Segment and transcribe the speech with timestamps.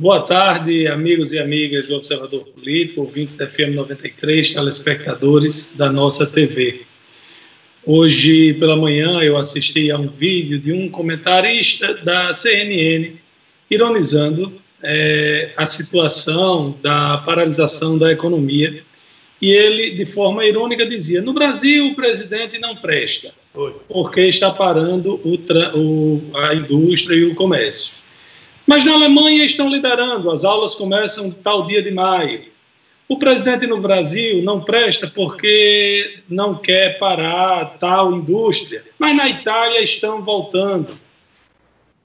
[0.00, 6.24] Boa tarde, amigos e amigas do Observador Político, ouvintes da FM 93, telespectadores da nossa
[6.24, 6.82] TV.
[7.84, 13.16] Hoje pela manhã eu assisti a um vídeo de um comentarista da CNN
[13.68, 14.52] ironizando
[14.84, 18.84] é, a situação da paralisação da economia
[19.42, 23.34] e ele, de forma irônica, dizia: no Brasil o presidente não presta,
[23.88, 27.98] porque está parando o, a indústria e o comércio.
[28.68, 32.44] Mas na Alemanha estão liderando, as aulas começam tal dia de maio.
[33.08, 39.82] O presidente no Brasil não presta porque não quer parar tal indústria, mas na Itália
[39.82, 40.98] estão voltando.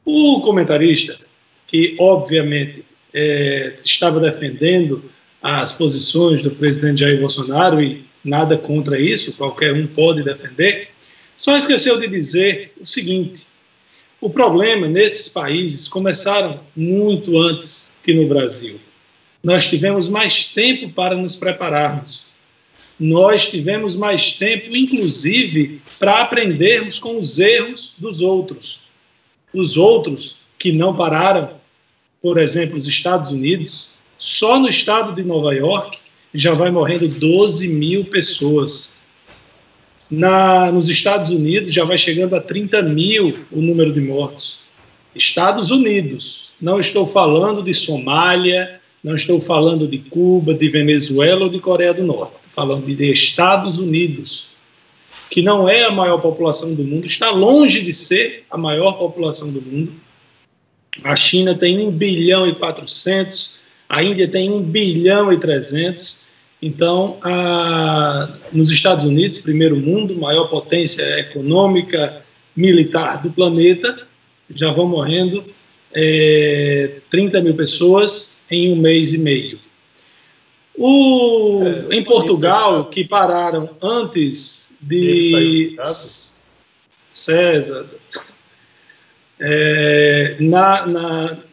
[0.06, 1.20] O comentarista,
[1.68, 5.12] que obviamente é, estava defendendo
[5.42, 10.92] as posições do presidente Jair Bolsonaro e nada contra isso, qualquer um pode defender,
[11.36, 13.48] só esqueceu de dizer o seguinte:
[14.24, 18.80] o problema nesses países começaram muito antes que no Brasil.
[19.44, 22.24] Nós tivemos mais tempo para nos prepararmos.
[22.98, 28.84] Nós tivemos mais tempo, inclusive, para aprendermos com os erros dos outros.
[29.54, 31.56] Os outros que não pararam,
[32.22, 35.98] por exemplo, os Estados Unidos, só no estado de Nova York
[36.34, 38.93] já vai morrendo 12 mil pessoas.
[40.16, 44.60] Na, nos Estados Unidos já vai chegando a 30 mil o número de mortos.
[45.16, 46.52] Estados Unidos.
[46.62, 51.96] Não estou falando de Somália, não estou falando de Cuba, de Venezuela ou de Coreia
[51.96, 52.34] do Norte.
[52.36, 54.50] Estou falando de, Estados Unidos,
[55.32, 59.52] que não é a maior população do mundo, está longe de ser a maior população
[59.52, 59.94] do mundo.
[61.04, 66.23] A China tem 1 bilhão e 400, a Índia tem 1 bilhão e 300.
[66.66, 72.24] Então, a, nos Estados Unidos, primeiro mundo, maior potência econômica,
[72.56, 74.08] militar do planeta,
[74.50, 75.44] já vão morrendo
[75.94, 79.60] é, 30 mil pessoas em um mês e meio.
[80.78, 85.76] O, é, em Portugal, que pararam antes de
[87.12, 87.90] César,
[89.38, 91.44] é, na, na,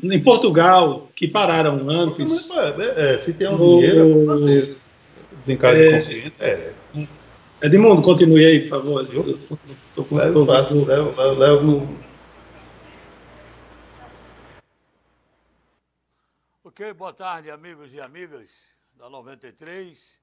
[0.00, 2.50] em Portugal, que pararam antes.
[2.50, 4.78] É, é, se tem um no, dinheiro, fazer
[5.32, 6.42] desencargo de é, consciência.
[6.42, 6.74] É.
[7.60, 9.14] Edmundo, continue aí, por favor.
[9.14, 9.38] Eu,
[9.94, 11.98] tô, tô, levo, tô, levo, levo,
[16.64, 20.18] Ok, boa tarde, amigos e amigas da 93,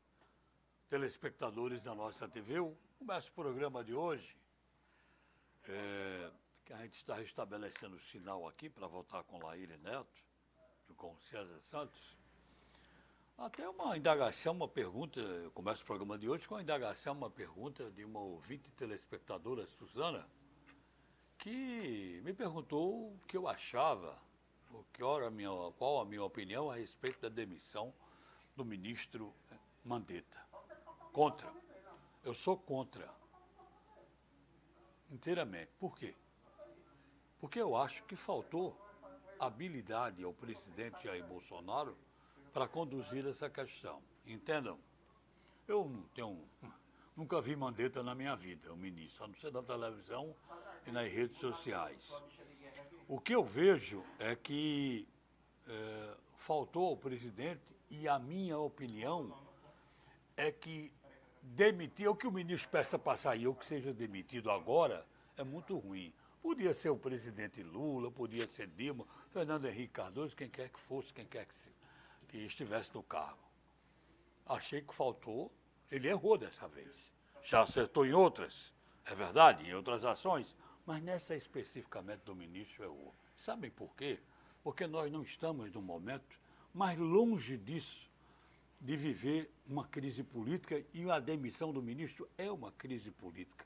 [0.90, 2.56] telespectadores da nossa TV.
[2.98, 4.36] Começa o programa de hoje.
[5.70, 6.30] É,
[6.66, 10.27] que a gente está restabelecendo o sinal aqui para voltar com Laíre Neto
[10.98, 12.18] com César Santos.
[13.38, 17.30] Até uma indagação, uma pergunta, eu começo o programa de hoje com uma indagação, uma
[17.30, 20.28] pergunta de uma ouvinte telespectadora, Suzana,
[21.38, 24.18] que me perguntou o que eu achava,
[24.72, 27.94] o que era minha, qual a minha opinião a respeito da demissão
[28.56, 29.32] do ministro
[29.86, 30.44] Mandetta.
[31.14, 31.54] Contra.
[32.24, 33.08] Eu sou contra.
[35.12, 35.70] Inteiramente.
[35.80, 36.16] Por quê?
[37.40, 38.76] Porque eu acho que faltou
[39.40, 41.98] habilidade ao presidente Jair Bolsonaro
[42.54, 44.02] para conduzir essa questão.
[44.26, 44.80] Entendam?
[45.68, 46.48] Eu não tenho,
[47.16, 50.36] nunca vi Mandetta na minha vida, o ministro, a não ser da televisão
[50.86, 52.12] e nas redes sociais.
[53.08, 55.08] O que eu vejo é que
[55.68, 59.34] é, faltou ao presidente, e a minha opinião
[60.36, 60.92] é que
[61.42, 65.06] demitir, ou que o ministro peça para sair, ou que seja demitido agora,
[65.38, 66.14] é muito ruim.
[66.48, 71.14] Podia ser o presidente Lula, podia ser Dilma, Fernando Henrique Cardoso, quem quer que fosse,
[71.14, 71.70] quem quer que, se,
[72.30, 73.44] que estivesse no cargo.
[74.46, 75.52] Achei que faltou,
[75.92, 77.12] ele errou dessa vez.
[77.44, 83.14] Já acertou em outras, é verdade, em outras ações, mas nessa especificamente do ministro errou.
[83.36, 84.18] Sabem por quê?
[84.64, 86.40] Porque nós não estamos num momento
[86.74, 88.10] mais longe disso,
[88.80, 93.66] de viver uma crise política e a demissão do ministro é uma crise política.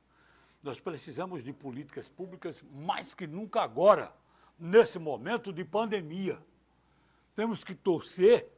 [0.64, 4.14] Nós precisamos de políticas públicas mais que nunca agora,
[4.60, 6.38] nesse momento de pandemia.
[7.34, 8.52] Temos que torcer,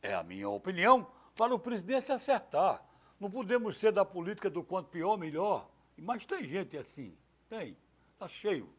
[0.00, 2.82] é a minha opinião, para o presidente acertar.
[3.18, 5.70] Não podemos ser da política do quanto pior, melhor.
[5.96, 7.14] Mas tem gente assim,
[7.48, 7.76] tem,
[8.14, 8.72] está cheio.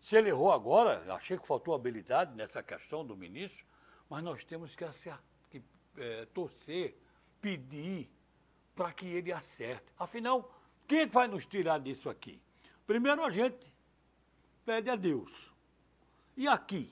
[0.00, 3.64] Se ele errou agora, achei que faltou habilidade nessa questão do ministro,
[4.08, 5.62] mas nós temos que, acertar, que
[5.96, 6.98] é, torcer,
[7.40, 8.10] pedir
[8.74, 9.92] para que ele acerte.
[9.98, 10.57] Afinal,
[10.88, 12.40] quem é que vai nos tirar disso aqui?
[12.86, 13.72] Primeiro a gente
[14.64, 15.52] pede a Deus.
[16.34, 16.90] E aqui?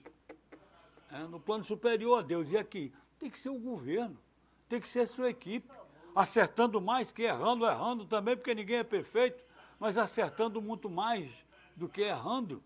[1.11, 2.53] É, no plano superior a Deus.
[2.53, 2.93] E aqui?
[3.19, 4.19] Tem que ser o governo,
[4.69, 5.69] tem que ser a sua equipe.
[6.15, 9.43] Acertando mais que errando, errando também, porque ninguém é perfeito,
[9.79, 11.31] mas acertando muito mais
[11.75, 12.63] do que errando.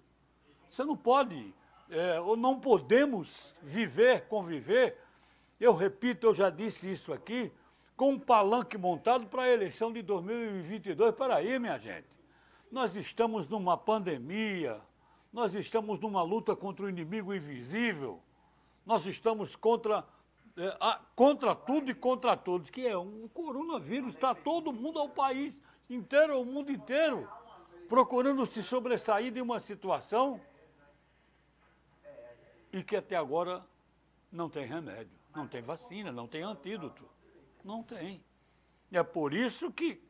[0.69, 1.55] Você não pode
[1.91, 4.97] é, ou não podemos viver, conviver,
[5.61, 7.53] eu repito, eu já disse isso aqui,
[8.01, 11.15] com um palanque montado para a eleição de 2022.
[11.15, 12.19] Para aí, minha gente.
[12.73, 14.81] Nós estamos numa pandemia,
[15.31, 18.23] nós estamos numa luta contra o inimigo invisível,
[18.87, 20.03] nós estamos contra,
[20.57, 25.11] é, a, contra tudo e contra todos, que é um coronavírus, está todo mundo, ao
[25.11, 25.61] país
[25.91, 27.29] inteiro, ao mundo inteiro,
[27.87, 30.41] procurando se sobressair de uma situação
[32.73, 33.63] e que até agora
[34.33, 37.20] não tem remédio, não tem vacina, não tem antídoto.
[37.65, 38.23] Não tem.
[38.93, 40.03] É por isso que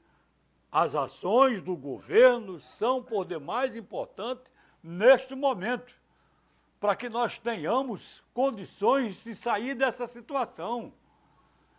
[0.72, 4.52] as ações do governo são por demais importantes
[4.82, 5.94] neste momento,
[6.78, 10.92] para que nós tenhamos condições de sair dessa situação.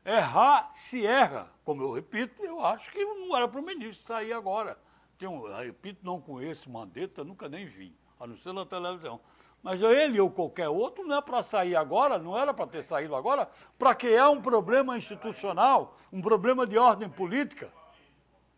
[0.06, 4.34] Errar se erra, como eu repito, eu acho que não era para o ministro sair
[4.34, 4.78] agora.
[5.18, 9.22] Tem um, repito, não conheço Mandetta, nunca nem vi, a não ser na televisão.
[9.64, 13.16] Mas ele ou qualquer outro não é para sair agora, não era para ter saído
[13.16, 13.48] agora,
[13.78, 17.72] para criar um problema institucional, um problema de ordem política.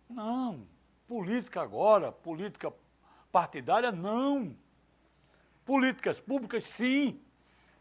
[0.09, 0.65] Não.
[1.05, 2.73] Política agora, política
[3.31, 4.55] partidária, não.
[5.65, 7.19] Políticas públicas, sim.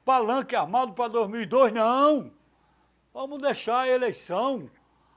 [0.05, 2.33] Palanque armado para 2002, não.
[3.15, 4.69] Vamos deixar a eleição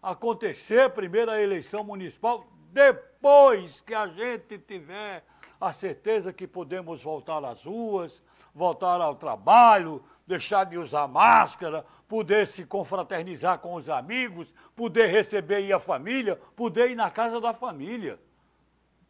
[0.01, 5.23] acontecer, primeira eleição municipal, depois que a gente tiver
[5.65, 8.21] a certeza que podemos voltar às ruas,
[8.53, 15.71] voltar ao trabalho, deixar de usar máscara, poder se confraternizar com os amigos, poder receber
[15.71, 18.19] a família, poder ir na casa da família,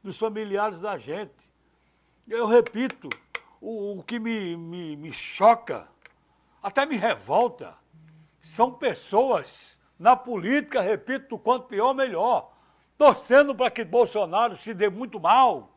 [0.04, 1.52] dos familiares da gente.
[2.28, 3.10] Eu repito,
[3.62, 5.88] o, o que me, me, me choca,
[6.62, 7.76] até me revolta,
[8.42, 12.52] são pessoas na política, repito, quanto pior, melhor,
[12.98, 15.75] torcendo para que Bolsonaro se dê muito mal,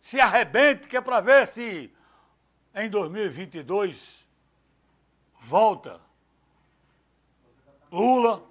[0.00, 1.92] se arrebente, que é para ver se
[2.74, 4.26] em 2022
[5.40, 6.00] volta
[7.90, 8.44] Lula,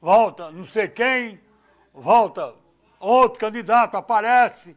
[0.00, 1.40] volta não sei quem,
[1.92, 2.54] volta
[2.98, 4.76] outro candidato, aparece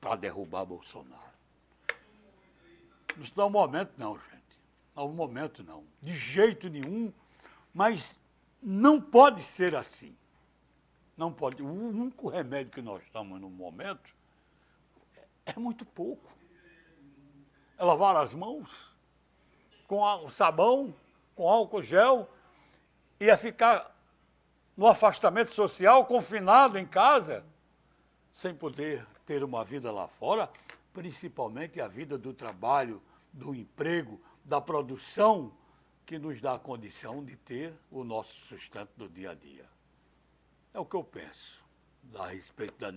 [0.00, 1.22] para derrubar Bolsonaro.
[3.36, 4.60] Não é um momento, não, gente.
[4.94, 5.84] Não é um momento, não.
[6.02, 7.12] De jeito nenhum,
[7.72, 8.18] mas
[8.60, 10.16] não pode ser assim.
[11.16, 11.62] Não pode.
[11.62, 14.14] O único remédio que nós estamos no momento
[15.46, 16.32] é muito pouco.
[17.76, 18.94] É lavar as mãos
[19.86, 20.94] com sabão,
[21.34, 22.30] com álcool gel,
[23.20, 23.94] e é ficar
[24.76, 27.44] no afastamento social, confinado em casa,
[28.32, 30.50] sem poder ter uma vida lá fora,
[30.92, 33.02] principalmente a vida do trabalho,
[33.32, 35.52] do emprego, da produção,
[36.04, 39.68] que nos dá a condição de ter o nosso sustento do dia a dia.
[40.72, 41.64] É o que eu penso
[42.16, 42.90] a respeito da,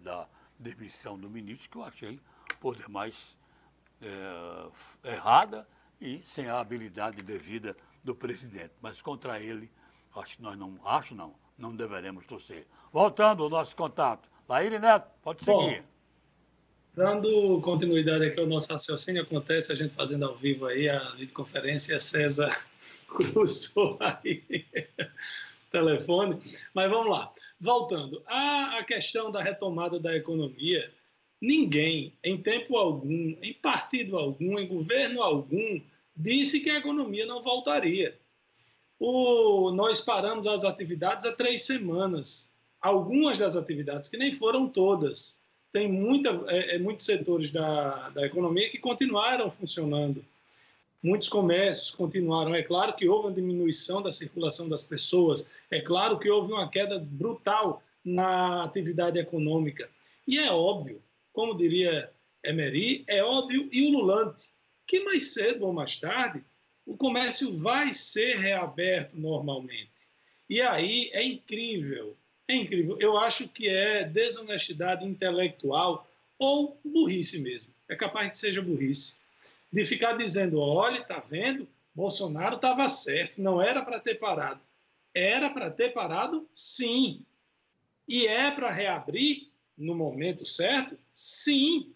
[0.00, 0.28] da
[0.62, 2.20] demissão do ministro, que eu achei
[2.60, 3.36] por demais
[4.00, 5.66] é, errada
[6.00, 8.72] e sem a habilidade devida do presidente.
[8.80, 9.70] Mas contra ele,
[10.16, 12.66] acho que nós não, acho não, não deveremos torcer.
[12.92, 14.30] Voltando ao nosso contato.
[14.48, 15.82] Laíre Neto, pode seguir.
[15.82, 15.88] Bom,
[16.94, 21.98] dando continuidade aqui ao nosso raciocínio, acontece a gente fazendo ao vivo aí a videoconferência,
[21.98, 22.50] César
[23.06, 24.66] cruzou aí
[25.72, 26.38] telefone,
[26.72, 27.32] mas vamos lá.
[27.58, 30.92] Voltando, a questão da retomada da economia,
[31.40, 35.80] ninguém, em tempo algum, em partido algum, em governo algum,
[36.16, 38.16] disse que a economia não voltaria.
[38.98, 42.52] O, nós paramos as atividades há três semanas.
[42.80, 45.40] Algumas das atividades, que nem foram todas.
[45.72, 50.24] Tem muita, é, é, muitos setores da, da economia que continuaram funcionando.
[51.02, 52.54] Muitos comércios continuaram.
[52.54, 56.68] É claro que houve uma diminuição da circulação das pessoas, é claro que houve uma
[56.68, 59.90] queda brutal na atividade econômica.
[60.26, 62.12] E é óbvio, como diria
[62.44, 64.50] Emery, é óbvio e ululante
[64.86, 66.44] que mais cedo ou mais tarde
[66.84, 70.10] o comércio vai ser reaberto normalmente.
[70.48, 72.16] E aí é incrível,
[72.46, 72.96] é incrível.
[73.00, 77.72] Eu acho que é desonestidade intelectual ou burrice mesmo.
[77.88, 79.21] É capaz que seja burrice
[79.72, 81.66] de ficar dizendo: olha, tá vendo?
[81.94, 84.60] Bolsonaro estava certo, não era para ter parado.
[85.14, 87.24] Era para ter parado, sim.
[88.08, 90.98] E é para reabrir no momento certo?
[91.14, 91.92] Sim.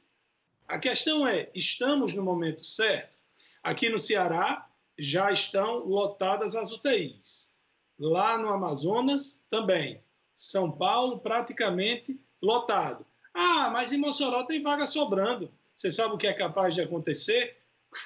[0.66, 3.18] A questão é: estamos no momento certo?
[3.62, 4.68] Aqui no Ceará
[4.98, 7.52] já estão lotadas as UTIs.
[7.98, 10.00] Lá no Amazonas também.
[10.34, 13.06] São Paulo praticamente lotado.
[13.32, 15.50] Ah, mas em Mossoró tem vaga sobrando.
[15.74, 17.56] Você sabe o que é capaz de acontecer?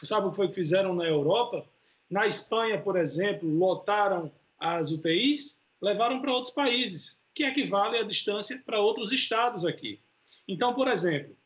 [0.03, 1.65] Sabe o que foi que fizeram na Europa?
[2.09, 8.61] Na Espanha, por exemplo, lotaram as UTIs, levaram para outros países, que equivale à distância
[8.65, 10.01] para outros estados aqui.
[10.47, 11.37] Então, por exemplo,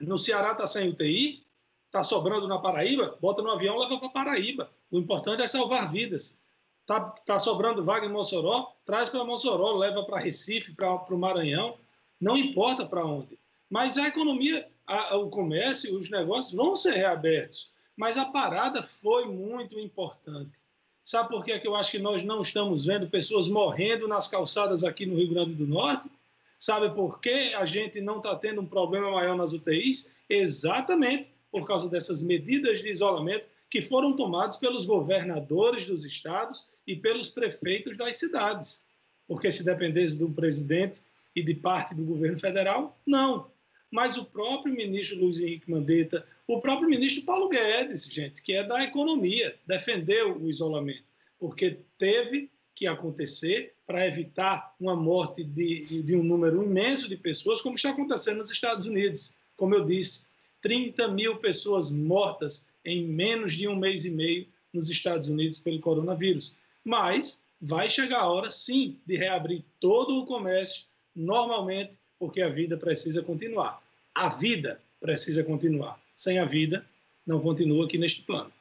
[0.00, 1.44] no Ceará está sem UTI,
[1.88, 3.16] Está sobrando na Paraíba?
[3.20, 4.70] Bota no avião, leva para Paraíba.
[4.90, 6.38] O importante é salvar vidas.
[6.82, 8.74] Está tá sobrando vaga em Mossoró?
[8.84, 11.78] Traz para Mossoró, leva para Recife, para o Maranhão.
[12.20, 13.38] Não importa para onde.
[13.70, 17.70] Mas a economia, a, o comércio, os negócios vão ser reabertos.
[17.96, 20.60] Mas a parada foi muito importante.
[21.04, 24.28] Sabe por que, é que eu acho que nós não estamos vendo pessoas morrendo nas
[24.28, 26.10] calçadas aqui no Rio Grande do Norte?
[26.58, 30.12] Sabe por que a gente não está tendo um problema maior nas UTIs?
[30.28, 36.96] Exatamente por causa dessas medidas de isolamento que foram tomadas pelos governadores dos estados e
[36.96, 38.82] pelos prefeitos das cidades.
[39.26, 41.00] Porque se dependesse do presidente
[41.34, 43.50] e de parte do governo federal, não.
[43.90, 48.62] Mas o próprio ministro Luiz Henrique Mandetta, o próprio ministro Paulo Guedes, gente, que é
[48.62, 51.04] da economia, defendeu o isolamento,
[51.38, 57.60] porque teve que acontecer para evitar uma morte de, de um número imenso de pessoas,
[57.60, 59.32] como está acontecendo nos Estados Unidos.
[59.56, 60.28] Como eu disse,
[60.60, 65.80] 30 mil pessoas mortas em menos de um mês e meio nos Estados Unidos pelo
[65.80, 66.54] coronavírus.
[66.84, 72.76] Mas vai chegar a hora, sim, de reabrir todo o comércio normalmente, porque a vida
[72.76, 73.80] precisa continuar.
[74.14, 76.00] A vida precisa continuar.
[76.16, 76.84] Sem a vida,
[77.26, 78.52] não continua aqui neste plano.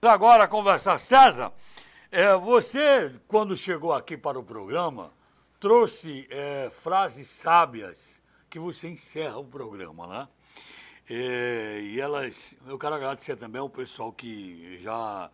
[0.00, 1.52] Agora conversar, César.
[2.10, 5.12] É, você, quando chegou aqui para o programa,
[5.60, 10.28] trouxe é, frases sábias que você encerra o programa, né?
[11.08, 15.30] É, e elas, eu quero agradecer também ao pessoal que já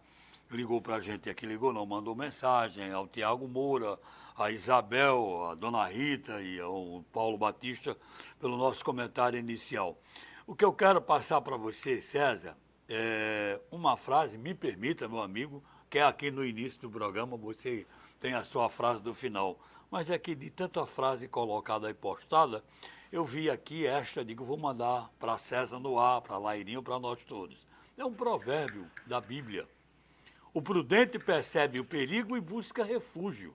[0.50, 3.99] ligou para a gente aqui, ligou não, mandou mensagem, ao Tiago Moura,
[4.38, 7.97] a Isabel, a Dona Rita e ao Paulo Batista
[8.38, 9.99] pelo nosso comentário inicial.
[10.47, 12.57] O que eu quero passar para você, César,
[12.88, 17.85] é uma frase, me permita, meu amigo, que é aqui no início do programa, você
[18.21, 19.59] tem a sua frase do final,
[19.90, 22.62] mas é que de tanta frase colocada e postada,
[23.11, 27.18] eu vi aqui esta, digo, vou mandar para César no ar, para Lairinho, para nós
[27.25, 27.66] todos.
[27.97, 29.68] É um provérbio da Bíblia.
[30.54, 33.52] O prudente percebe o perigo e busca refúgio.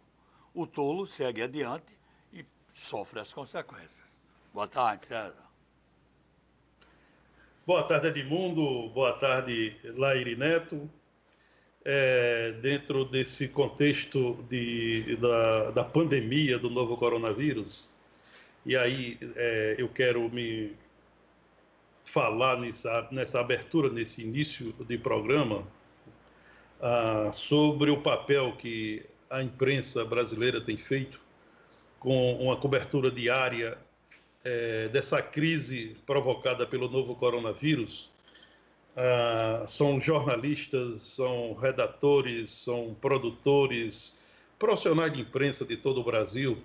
[0.54, 1.98] O tolo segue adiante
[2.32, 4.22] e sofre as consequências.
[4.54, 5.44] Boa tarde, César.
[7.66, 8.90] Boa tarde, Edmundo.
[8.90, 10.90] Boa tarde, Laire Neto.
[11.84, 17.90] É, dentro desse contexto de, da, da pandemia do novo coronavírus,
[18.66, 20.74] e aí é, eu quero me
[22.06, 25.68] falar nessa, nessa abertura, nesse início de programa,
[26.82, 31.20] ah, sobre o papel que a imprensa brasileira tem feito
[32.00, 33.76] com uma cobertura diária
[34.44, 38.12] é, dessa crise provocada pelo novo coronavírus.
[38.96, 44.20] Ah, são jornalistas, são redatores, são produtores,
[44.60, 46.62] profissionais de imprensa de todo o Brasil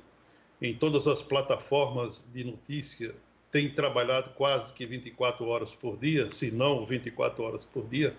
[0.60, 3.14] em todas as plataformas de notícia,
[3.50, 8.14] tem trabalhado quase que 24 horas por dia, se não 24 horas por dia.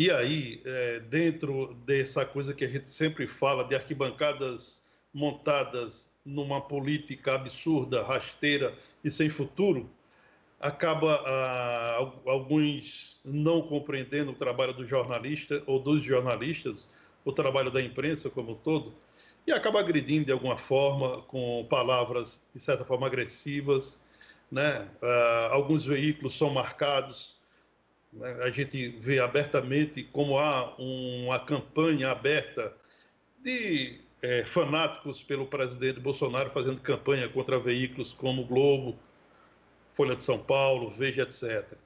[0.00, 6.58] E aí, é, dentro dessa coisa que a gente sempre fala de arquibancadas montadas numa
[6.58, 9.90] política absurda, rasteira e sem futuro,
[10.58, 16.88] acaba ah, alguns não compreendendo o trabalho do jornalista ou dos jornalistas,
[17.22, 18.94] o trabalho da imprensa como um todo,
[19.46, 24.00] e acaba agredindo de alguma forma, com palavras de certa forma agressivas.
[24.50, 24.88] Né?
[25.02, 27.38] Uh, alguns veículos são marcados.
[28.12, 28.32] Né?
[28.42, 32.74] A gente vê abertamente como há uma campanha aberta
[33.42, 38.98] de é, fanáticos pelo presidente Bolsonaro fazendo campanha contra veículos como Globo,
[39.92, 41.76] Folha de São Paulo, Veja, etc.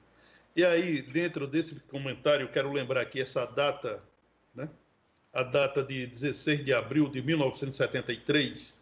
[0.55, 4.01] E aí, dentro desse comentário, quero lembrar aqui essa data,
[4.53, 4.69] né?
[5.33, 8.81] a data de 16 de abril de 1973,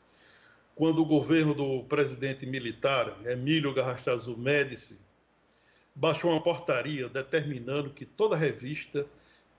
[0.75, 5.00] quando o governo do presidente militar Emílio Garrastazu Médici
[5.95, 9.05] baixou uma portaria determinando que toda revista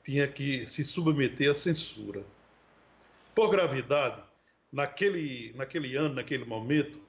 [0.04, 2.24] tinha que se submeter à censura.
[3.34, 4.22] Por gravidade,
[4.72, 7.00] naquele, naquele ano, naquele momento,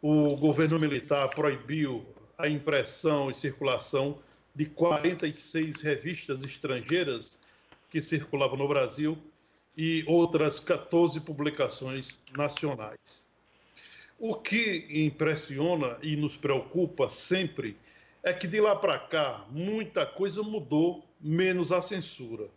[0.00, 2.06] o governo militar proibiu
[2.38, 4.18] a impressão e circulação
[4.54, 7.40] de 46 revistas estrangeiras
[7.90, 9.18] que circulavam no Brasil
[9.76, 13.24] e outras 14 publicações nacionais.
[14.18, 17.95] O que impressiona e nos preocupa sempre é
[18.32, 22.48] que de lá para cá muita coisa mudou, menos a censura,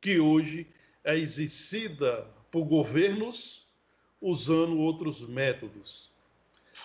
[0.00, 0.66] que hoje
[1.04, 3.66] é exercida por governos
[4.20, 6.10] usando outros métodos.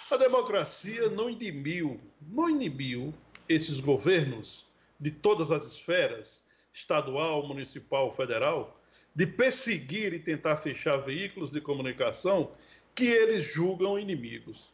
[0.10, 3.14] A democracia não inibiu, não inibiu
[3.48, 4.66] esses governos
[5.00, 8.80] de todas as esferas estadual, municipal, federal,
[9.14, 12.52] de perseguir e tentar fechar veículos de comunicação
[12.94, 14.74] que eles julgam inimigos.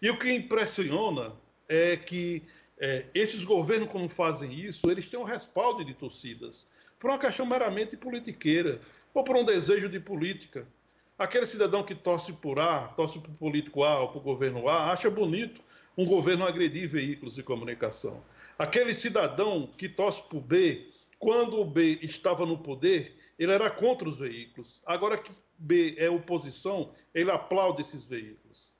[0.00, 1.32] E o que impressiona
[1.68, 2.42] é que
[2.80, 6.66] É, esses governos, como fazem isso, eles têm um respaldo de torcidas,
[6.98, 8.80] por uma questão meramente politiqueira,
[9.12, 10.66] ou por um desejo de política.
[11.18, 15.10] Aquele cidadão que torce por A, torce por político A ou por governo A, acha
[15.10, 15.60] bonito
[15.96, 18.24] um governo agredir veículos de comunicação.
[18.58, 24.08] Aquele cidadão que torce por B, quando o B estava no poder, ele era contra
[24.08, 24.80] os veículos.
[24.86, 28.72] Agora que B é oposição, ele aplaude esses veículos.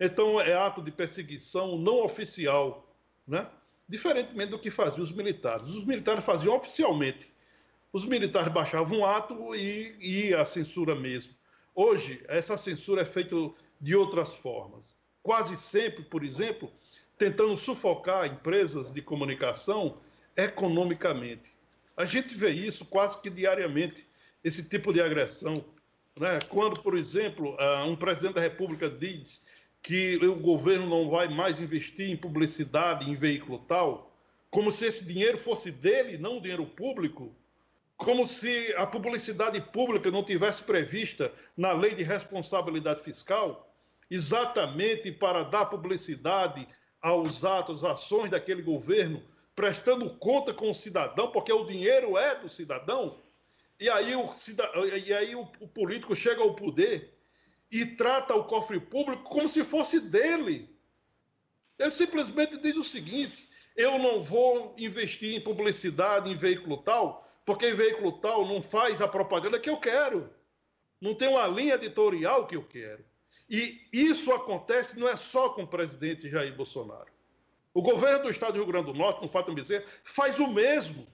[0.00, 2.93] Então é ato de perseguição não oficial,
[3.26, 3.48] né?
[3.88, 5.68] diferentemente do que faziam os militares.
[5.68, 7.32] Os militares faziam oficialmente.
[7.92, 11.32] Os militares baixavam um ato e ia a censura mesmo.
[11.74, 13.36] Hoje, essa censura é feita
[13.80, 14.96] de outras formas.
[15.22, 16.72] Quase sempre, por exemplo,
[17.16, 19.98] tentando sufocar empresas de comunicação
[20.36, 21.54] economicamente.
[21.96, 24.06] A gente vê isso quase que diariamente,
[24.42, 25.64] esse tipo de agressão.
[26.18, 26.38] Né?
[26.48, 29.44] Quando, por exemplo, ah, um presidente da República diz
[29.84, 34.10] que o governo não vai mais investir em publicidade, em veículo tal,
[34.50, 37.36] como se esse dinheiro fosse dele, não dinheiro público,
[37.98, 43.70] como se a publicidade pública não tivesse prevista na lei de responsabilidade fiscal,
[44.10, 46.66] exatamente para dar publicidade
[47.02, 49.22] aos atos, ações daquele governo,
[49.54, 53.10] prestando conta com o cidadão, porque o dinheiro é do cidadão.
[53.78, 54.30] E aí o,
[54.96, 57.13] e aí o político chega ao poder
[57.70, 60.68] e trata o cofre público como se fosse dele.
[61.78, 67.68] Ele simplesmente diz o seguinte: eu não vou investir em publicidade, em veículo tal, porque
[67.68, 70.30] em veículo tal não faz a propaganda que eu quero.
[71.00, 73.04] Não tem uma linha editorial que eu quero.
[73.48, 77.12] E isso acontece não é só com o presidente Jair Bolsonaro.
[77.74, 81.06] O governo do estado do Rio Grande do Norte, no Fato Bezerra, faz o mesmo.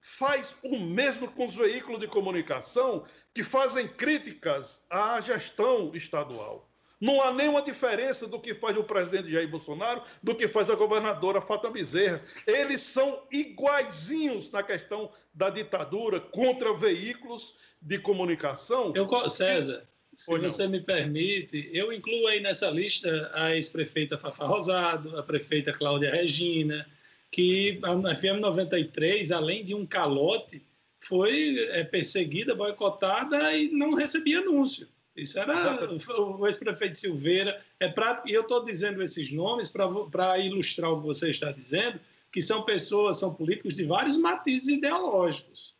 [0.00, 3.04] Faz o mesmo com os veículos de comunicação
[3.34, 6.70] que fazem críticas à gestão estadual.
[7.00, 10.74] Não há nenhuma diferença do que faz o presidente Jair Bolsonaro do que faz a
[10.74, 12.22] governadora Fátima Bezerra.
[12.46, 18.92] Eles são iguaizinhos na questão da ditadura contra veículos de comunicação.
[18.94, 25.16] Eu, César, se você me permite, eu incluo aí nessa lista a ex-prefeita Fafá Rosado,
[25.18, 26.86] a prefeita Cláudia Regina,
[27.30, 30.64] que a FM 93, além de um calote,
[31.00, 34.88] foi é, perseguida, boicotada e não recebia anúncio.
[35.16, 35.88] Isso era
[36.18, 37.62] o ex-prefeito Silveira.
[37.78, 42.00] É prático, e eu estou dizendo esses nomes para ilustrar o que você está dizendo,
[42.32, 45.74] que são pessoas, são políticos de vários matizes ideológicos.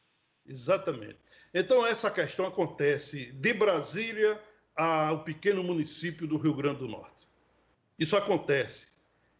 [0.46, 1.16] Exatamente.
[1.54, 4.40] Então, essa questão acontece de Brasília
[4.76, 7.28] ao pequeno município do Rio Grande do Norte.
[7.98, 8.89] Isso acontece.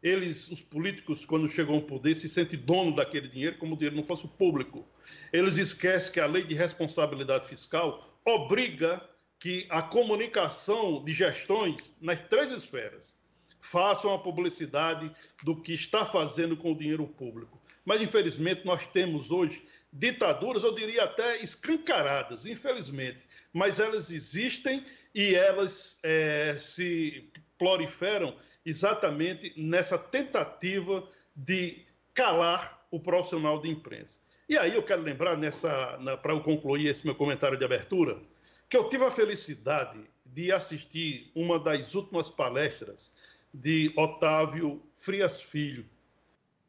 [0.02, 3.96] Eles, os políticos, quando chegam ao poder, se sentem dono daquele dinheiro como o dinheiro
[3.96, 4.88] não fosse público.
[5.32, 9.06] Eles esquecem que a lei de responsabilidade fiscal obriga
[9.38, 13.18] que a comunicação de gestões nas três esferas
[13.60, 15.10] façam a publicidade
[15.42, 17.60] do que está fazendo com o dinheiro público.
[17.84, 24.84] Mas, infelizmente, nós temos hoje ditaduras, eu diria até escancaradas, infelizmente, mas elas existem
[25.14, 34.18] e elas é, se proliferam exatamente nessa tentativa de calar o profissional de imprensa.
[34.48, 38.20] E aí eu quero lembrar, nessa, para eu concluir esse meu comentário de abertura,
[38.68, 43.14] que eu tive a felicidade de assistir uma das últimas palestras
[43.52, 45.86] de Otávio Frias Filho.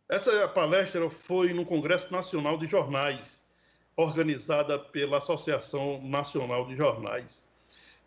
[0.07, 3.43] Essa palestra foi no Congresso Nacional de Jornais,
[3.95, 7.49] organizada pela Associação Nacional de Jornais.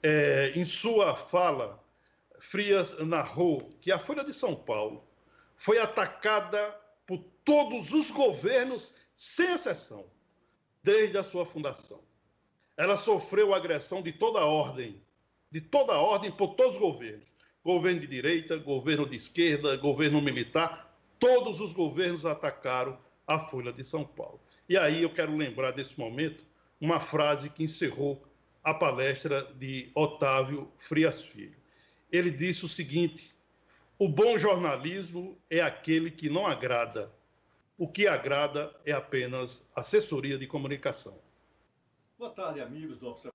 [0.02, 1.82] É, em sua fala,
[2.44, 5.04] Frias narrou que a Folha de São Paulo
[5.56, 10.06] foi atacada por todos os governos, sem exceção,
[10.82, 12.00] desde a sua fundação
[12.76, 15.00] ela sofreu agressão de toda ordem,
[15.50, 17.24] de toda ordem por todos os governos.
[17.64, 23.84] Governo de direita, governo de esquerda, governo militar, todos os governos atacaram a Folha de
[23.84, 24.40] São Paulo.
[24.68, 26.44] E aí eu quero lembrar desse momento
[26.80, 28.22] uma frase que encerrou
[28.62, 31.56] a palestra de Otávio Frias Filho.
[32.14, 33.34] Ele disse o seguinte:
[33.98, 37.12] o bom jornalismo é aquele que não agrada.
[37.76, 41.18] O que agrada é apenas assessoria de comunicação.
[42.16, 43.34] Boa tarde, amigos do Observatório.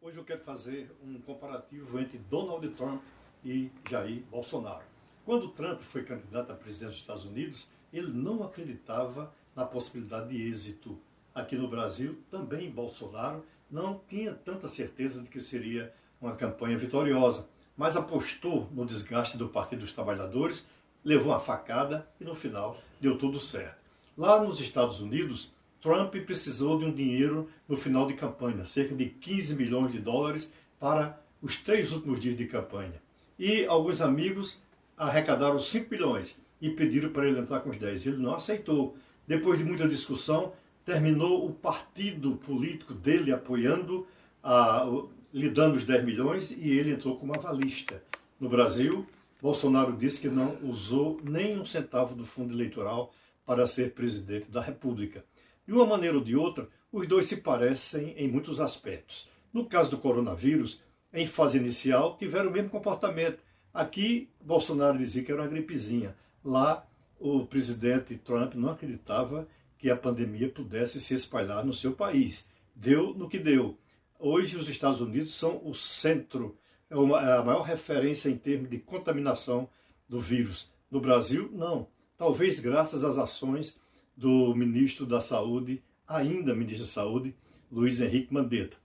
[0.00, 3.02] Hoje eu quero fazer um comparativo entre Donald Trump
[3.44, 4.86] e Jair Bolsonaro.
[5.26, 10.50] Quando Trump foi candidato a presidente dos Estados Unidos, ele não acreditava na possibilidade de
[10.50, 10.98] êxito.
[11.34, 17.46] Aqui no Brasil, também Bolsonaro não tinha tanta certeza de que seria uma campanha vitoriosa,
[17.76, 20.66] mas apostou no desgaste do Partido dos Trabalhadores,
[21.04, 23.76] levou uma facada e no final deu tudo certo.
[24.16, 29.06] Lá nos Estados Unidos, Trump precisou de um dinheiro no final de campanha, cerca de
[29.06, 33.00] 15 milhões de dólares para os três últimos dias de campanha.
[33.38, 34.60] E alguns amigos
[34.96, 36.40] arrecadaram 5 milhões.
[36.58, 38.06] e pediram para ele entrar com os 10.
[38.06, 38.96] Ele não aceitou.
[39.28, 40.54] Depois de muita discussão,
[40.86, 44.06] terminou o partido político dele apoiando,
[44.42, 44.86] a,
[45.32, 48.02] lhe dando os 10 milhões e ele entrou como avalista.
[48.38, 49.06] No Brasil,
[49.40, 53.12] Bolsonaro disse que não usou nem um centavo do fundo eleitoral
[53.44, 55.24] para ser presidente da República.
[55.66, 59.28] De uma maneira ou de outra, os dois se parecem em muitos aspectos.
[59.52, 63.38] No caso do coronavírus, em fase inicial, tiveram o mesmo comportamento.
[63.72, 66.16] Aqui, Bolsonaro dizia que era uma gripezinha.
[66.44, 66.86] Lá,
[67.18, 72.46] o presidente Trump não acreditava que a pandemia pudesse se espalhar no seu país.
[72.74, 73.78] Deu no que deu.
[74.18, 76.56] Hoje, os Estados Unidos são o centro,
[76.90, 79.68] é, é a maior referência em termos de contaminação
[80.08, 80.72] do vírus.
[80.90, 81.88] No Brasil, não.
[82.16, 83.78] Talvez graças às ações
[84.16, 87.36] do ministro da Saúde, ainda ministro da Saúde,
[87.70, 88.76] Luiz Henrique Mandetta.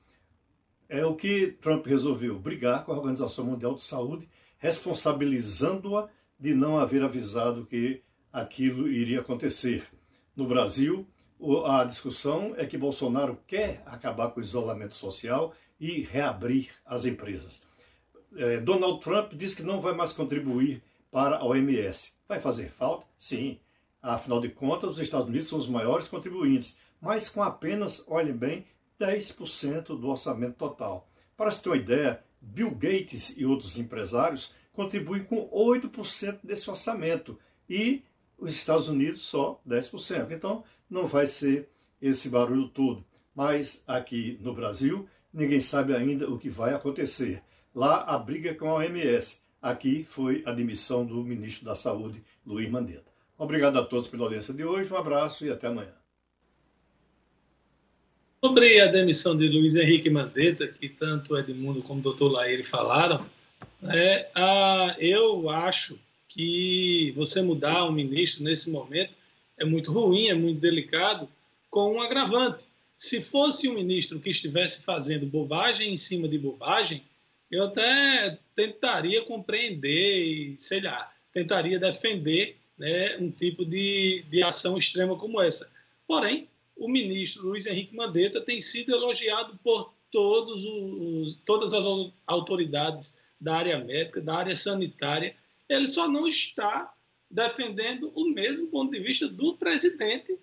[0.89, 6.78] É o que Trump resolveu, brigar com a Organização Mundial de Saúde, responsabilizando-a de não
[6.78, 8.02] haver avisado que
[8.34, 9.86] aquilo iria acontecer.
[10.36, 11.08] No Brasil,
[11.66, 17.64] a discussão é que Bolsonaro quer acabar com o isolamento social e reabrir as empresas.
[18.36, 22.14] É, Donald Trump diz que não vai mais contribuir para a OMS.
[22.28, 23.06] Vai fazer falta?
[23.18, 23.60] Sim.
[24.02, 28.66] Afinal de contas, os Estados Unidos são os maiores contribuintes, mas com apenas, olhem bem,
[29.00, 31.10] 10% do orçamento total.
[31.36, 37.38] Para se ter uma ideia, Bill Gates e outros empresários contribuem com 8% desse orçamento
[37.70, 38.04] e
[38.38, 40.32] os Estados Unidos só 10%.
[40.32, 41.70] Então não vai ser
[42.02, 43.04] esse barulho todo.
[43.34, 47.42] Mas aqui no Brasil, ninguém sabe ainda o que vai acontecer.
[47.74, 49.38] Lá a briga é com a OMS.
[49.62, 53.10] Aqui foi a demissão do ministro da Saúde, Luiz Mandetta.
[53.38, 55.94] Obrigado a todos pela audiência de hoje, um abraço e até amanhã.
[58.44, 63.26] Sobre a demissão de Luiz Henrique Mandetta, que tanto Edmundo como o doutor Laire falaram,
[63.84, 69.21] é, a, eu acho que você mudar um ministro nesse momento
[69.62, 71.30] é muito ruim, é muito delicado,
[71.69, 72.65] com um agravante.
[72.97, 77.04] Se fosse um ministro que estivesse fazendo bobagem em cima de bobagem,
[77.50, 84.78] eu até tentaria compreender e, sei lá, tentaria defender né, um tipo de, de ação
[84.78, 85.71] extrema como essa.
[86.08, 91.86] Porém, o ministro Luiz Henrique Mandetta tem sido elogiado por todos os, todas as
[92.26, 95.36] autoridades da área médica, da área sanitária,
[95.69, 96.93] ele só não está
[97.32, 100.38] defendendo o mesmo ponto de vista do presidente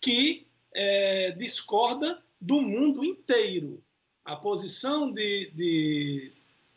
[0.00, 3.82] que é, discorda do mundo inteiro.
[4.24, 6.32] A posição de, de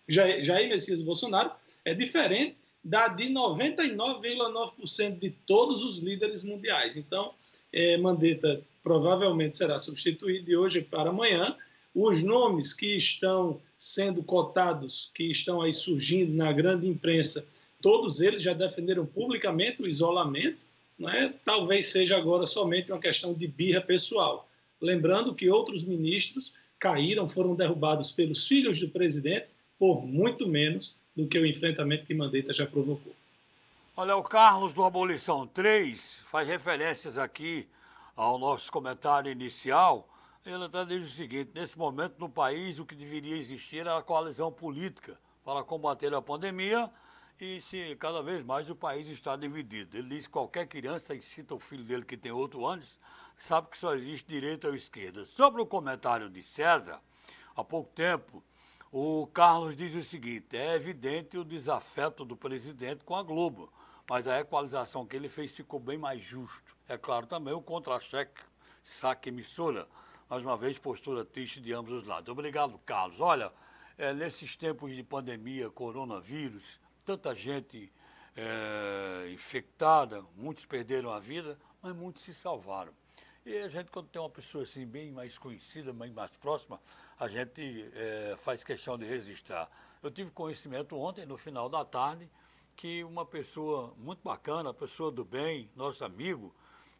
[0.08, 1.52] Jair Messias Bolsonaro
[1.84, 6.96] é diferente da de 99,9% de todos os líderes mundiais.
[6.96, 7.34] Então,
[7.74, 11.58] é, Mandetta provavelmente será substituído de hoje para amanhã
[11.96, 17.48] os nomes que estão sendo cotados, que estão aí surgindo na grande imprensa,
[17.86, 20.64] todos eles já defenderam publicamente o isolamento,
[21.08, 21.32] é?
[21.46, 24.50] talvez seja agora somente uma questão de birra pessoal.
[24.82, 31.28] Lembrando que outros ministros caíram, foram derrubados pelos filhos do presidente por muito menos do
[31.28, 33.14] que o enfrentamento que Mandetta já provocou.
[33.96, 37.68] Olha, o Carlos do Abolição 3 faz referências aqui
[38.16, 40.10] ao nosso comentário inicial
[40.44, 44.04] ele até diz o seguinte: nesse momento no país o que deveria existir era a
[44.04, 46.90] coalizão política para combater a pandemia
[47.40, 49.98] e se cada vez mais o país está dividido.
[49.98, 53.00] Ele diz que qualquer criança que cita o filho dele que tem outro anos
[53.38, 55.26] sabe que só existe direita ou esquerda.
[55.26, 57.02] Sobre o comentário de César,
[57.56, 58.44] há pouco tempo,
[58.92, 63.72] o Carlos diz o seguinte: é evidente o desafeto do presidente com a Globo,
[64.10, 66.76] mas a equalização que ele fez ficou bem mais justo.
[66.88, 68.42] É claro também o contra-cheque
[68.82, 69.88] saque emissora
[70.30, 72.30] mais uma vez, postura triste de ambos os lados.
[72.30, 73.20] Obrigado, Carlos.
[73.20, 73.52] Olha,
[73.96, 77.92] é, nesses tempos de pandemia, coronavírus, tanta gente
[78.36, 82.94] é, infectada, muitos perderam a vida, mas muitos se salvaram.
[83.46, 86.82] E a gente, quando tem uma pessoa assim bem mais conhecida, bem mais próxima,
[87.20, 89.70] a gente é, faz questão de registrar.
[90.02, 92.30] Eu tive conhecimento ontem, no final da tarde,
[92.76, 96.54] que uma pessoa muito bacana, pessoa do bem, nosso amigo,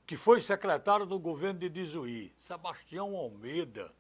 [0.06, 3.92] que foi secretário do governo de Dizuí, Sebastião Almeida,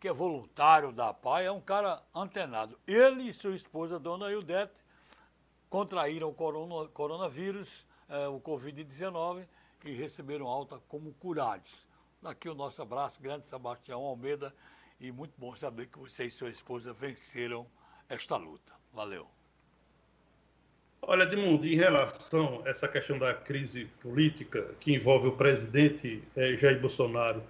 [0.00, 2.78] que é voluntário da PAI, é um cara antenado.
[2.86, 4.83] Ele e sua esposa, Dona Ildete,
[5.74, 9.44] contraíram o corona, coronavírus, é, o Covid-19,
[9.84, 11.84] e receberam alta como curados.
[12.22, 14.54] Daqui o nosso abraço, grande Sebastião Almeida,
[15.00, 17.66] e muito bom saber que você e sua esposa venceram
[18.08, 18.72] esta luta.
[18.92, 19.26] Valeu.
[21.02, 26.56] Olha, Edmundo, em relação a essa questão da crise política que envolve o presidente eh,
[26.56, 27.42] Jair Bolsonaro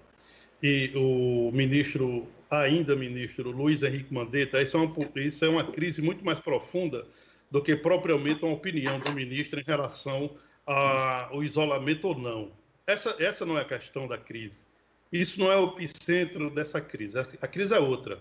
[0.62, 6.00] e o ministro, ainda ministro, Luiz Henrique Mandetta, isso é, uma, isso é uma crise
[6.00, 7.06] muito mais profunda
[7.54, 10.28] do que propriamente uma opinião do ministro em relação
[10.66, 12.50] a, o isolamento ou não.
[12.84, 14.64] Essa, essa não é a questão da crise.
[15.12, 17.16] Isso não é o epicentro dessa crise.
[17.16, 18.18] A, a crise é outra.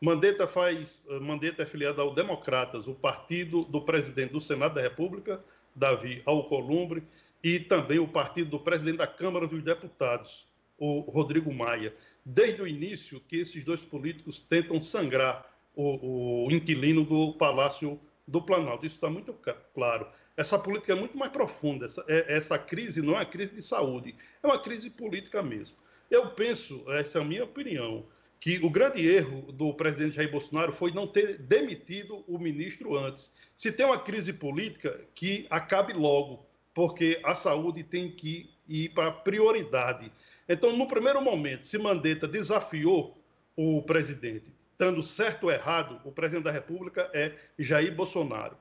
[0.00, 5.40] Mandetta faz, Mandetta é filiado ao Democratas, o partido do presidente do Senado da República,
[5.76, 7.04] Davi Alcolumbre,
[7.40, 10.44] e também o partido do presidente da Câmara dos Deputados,
[10.76, 11.94] o Rodrigo Maia.
[12.24, 18.00] Desde o início que esses dois políticos tentam sangrar o, o inquilino do Palácio
[18.32, 18.86] do Planalto.
[18.86, 19.36] Isso está muito
[19.74, 20.08] claro.
[20.36, 21.84] Essa política é muito mais profunda.
[21.86, 25.76] Essa, é, essa crise não é uma crise de saúde, é uma crise política mesmo.
[26.10, 28.04] Eu penso, essa é a minha opinião,
[28.40, 33.34] que o grande erro do presidente Jair Bolsonaro foi não ter demitido o ministro antes.
[33.56, 39.12] Se tem uma crise política, que acabe logo, porque a saúde tem que ir para
[39.12, 40.10] prioridade.
[40.48, 43.16] Então, no primeiro momento, se Mandetta desafiou
[43.54, 44.50] o presidente,
[44.82, 48.56] estando certo ou errado, o presidente da República é Jair Bolsonaro.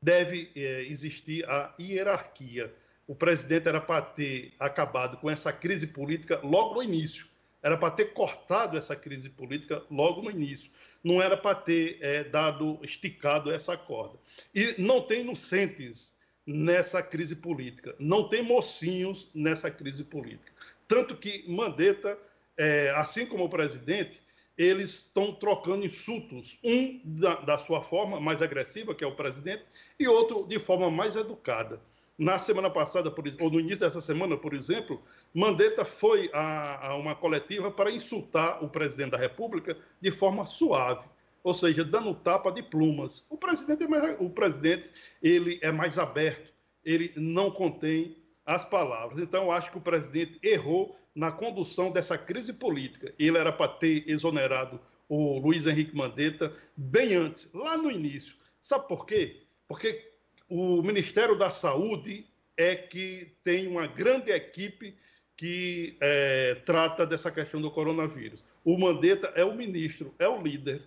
[0.00, 2.72] Deve é, existir a hierarquia.
[3.08, 7.26] O presidente era para ter acabado com essa crise política logo no início
[7.60, 10.70] era para ter cortado essa crise política logo no início.
[11.02, 14.18] Não era para ter é, dado, esticado essa corda.
[14.54, 16.14] E não tem inocentes
[16.46, 17.94] nessa crise política.
[17.98, 20.52] Não tem mocinhos nessa crise política.
[20.86, 22.18] Tanto que Mandetta,
[22.54, 24.22] é, assim como o presidente,
[24.56, 29.64] eles estão trocando insultos, um da, da, sua forma mais agressiva, que é o presidente,
[29.98, 31.80] e outro de forma mais educada.
[32.16, 35.02] Na semana passada, por, ou no início dessa semana, por exemplo,
[35.34, 41.08] Mandetta foi a, a, uma coletiva para insultar o presidente da República de forma suave,
[41.42, 43.26] ou seja, dando tapa de plumas.
[43.28, 46.52] O presidente é mais, o presidente ele é mais aberto,
[46.84, 49.18] ele não contém as palavras.
[49.18, 53.14] Então, acho que o presidente errou na condução dessa crise política.
[53.18, 58.34] Ele era para ter exonerado o Luiz Henrique Mandetta bem antes, lá no início.
[58.60, 59.42] Sabe por quê?
[59.68, 60.10] Porque
[60.48, 64.96] o Ministério da Saúde é que tem uma grande equipe
[65.36, 68.44] que é, trata dessa questão do coronavírus.
[68.64, 70.82] O Mandetta é o ministro, é o líder,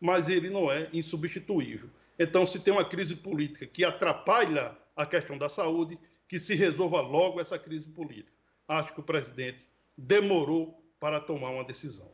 [0.00, 1.90] mas ele não é insubstituível.
[2.18, 7.00] Então, se tem uma crise política que atrapalha a questão da saúde, que se resolva
[7.00, 8.37] logo essa crise política.
[8.68, 9.64] Acho que o presidente
[9.96, 12.08] demorou para tomar uma decisão.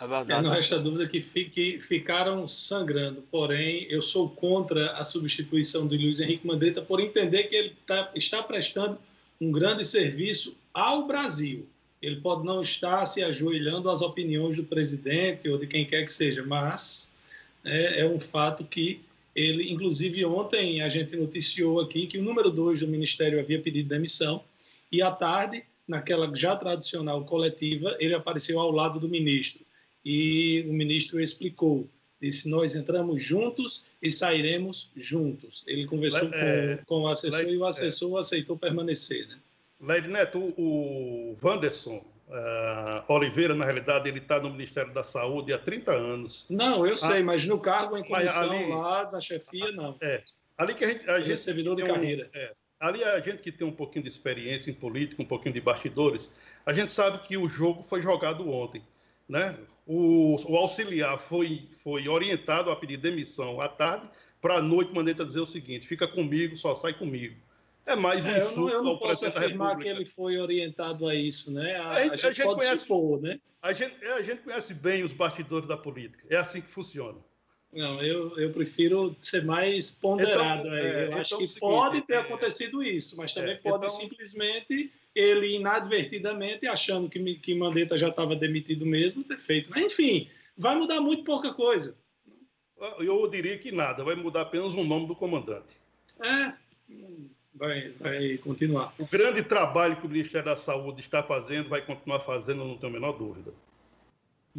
[0.00, 0.32] É verdade.
[0.32, 3.22] É, não resta dúvida que, fique, ficaram sangrando.
[3.30, 8.10] Porém, eu sou contra a substituição de Luiz Henrique Mandetta por entender que ele tá,
[8.14, 8.98] está prestando
[9.40, 11.68] um grande serviço ao Brasil.
[12.00, 16.12] Ele pode não estar se ajoelhando às opiniões do presidente ou de quem quer que
[16.12, 17.16] seja, mas
[17.64, 19.00] é, é um fato que
[19.34, 23.88] ele, inclusive ontem a gente noticiou aqui que o número dois do Ministério havia pedido
[23.88, 24.44] demissão
[24.90, 29.64] e à tarde, naquela já tradicional coletiva, ele apareceu ao lado do ministro
[30.04, 31.88] e o ministro explicou,
[32.20, 35.64] disse, nós entramos juntos e sairemos juntos.
[35.66, 38.20] Ele conversou é, com, com, o assessor e o assessor é.
[38.20, 39.26] aceitou permanecer.
[39.28, 39.38] Né?
[39.80, 45.58] Leire Neto, o Wanderson uh, Oliveira, na realidade, ele está no Ministério da Saúde há
[45.58, 46.46] 30 anos.
[46.48, 49.96] Não, eu sei, ah, mas no cargo em comissão ali, lá da chefia, não.
[50.00, 50.22] É,
[50.56, 51.08] ali que a gente...
[51.08, 52.30] A é gente é servidor de carreira.
[52.34, 55.54] Um, é, ali a gente que tem um pouquinho de experiência em política, um pouquinho
[55.54, 56.32] de bastidores,
[56.64, 58.82] a gente sabe que o jogo foi jogado ontem
[59.28, 59.56] né?
[59.86, 64.08] O, o, auxiliar foi, foi orientado a pedir demissão à tarde,
[64.40, 67.36] para a noite Mandetta dizer o seguinte: fica comigo, só sai comigo.
[67.84, 70.38] É mais um é, insulto eu não, eu não ao posso afirmar que ele foi
[70.38, 71.76] orientado a isso, né?
[71.76, 73.40] A, a, gente, a gente, a gente conhece, supor, né?
[73.62, 76.24] A gente, a gente conhece bem os bastidores da política.
[76.28, 77.18] É assim que funciona.
[77.78, 80.66] Não, eu, eu prefiro ser mais ponderado.
[80.66, 83.54] Então, é, eu acho então que seguinte, pode ter é, acontecido isso, mas também é,
[83.54, 89.70] pode então, simplesmente ele inadvertidamente, achando que, que Mandetta já estava demitido mesmo, ter feito.
[89.70, 91.96] Mas, enfim, vai mudar muito pouca coisa.
[92.98, 95.76] Eu diria que nada, vai mudar apenas o nome do comandante.
[96.20, 96.52] É,
[97.54, 98.92] vai, vai continuar.
[98.98, 102.90] O grande trabalho que o Ministério da Saúde está fazendo, vai continuar fazendo, não tenho
[102.90, 103.52] a menor dúvida.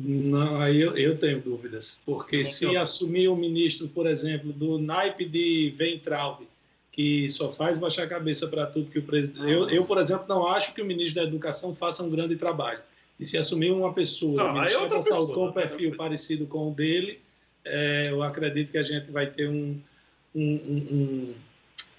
[0.02, 5.26] Não, aí eu, eu tenho dúvidas, porque se assumir o ministro, por exemplo, do naipe
[5.26, 6.48] de Ventralbe,
[6.90, 9.52] que só faz baixar a cabeça para tudo que o presidente.
[9.52, 12.80] Eu, eu, por exemplo, não acho que o ministro da Educação faça um grande trabalho.
[13.20, 16.70] E se assumir uma pessoa, não, o Ministério da Saúde com um perfil parecido com
[16.70, 17.20] o dele,
[17.66, 19.78] é, eu acredito que a gente vai ter um,
[20.34, 21.34] um, um,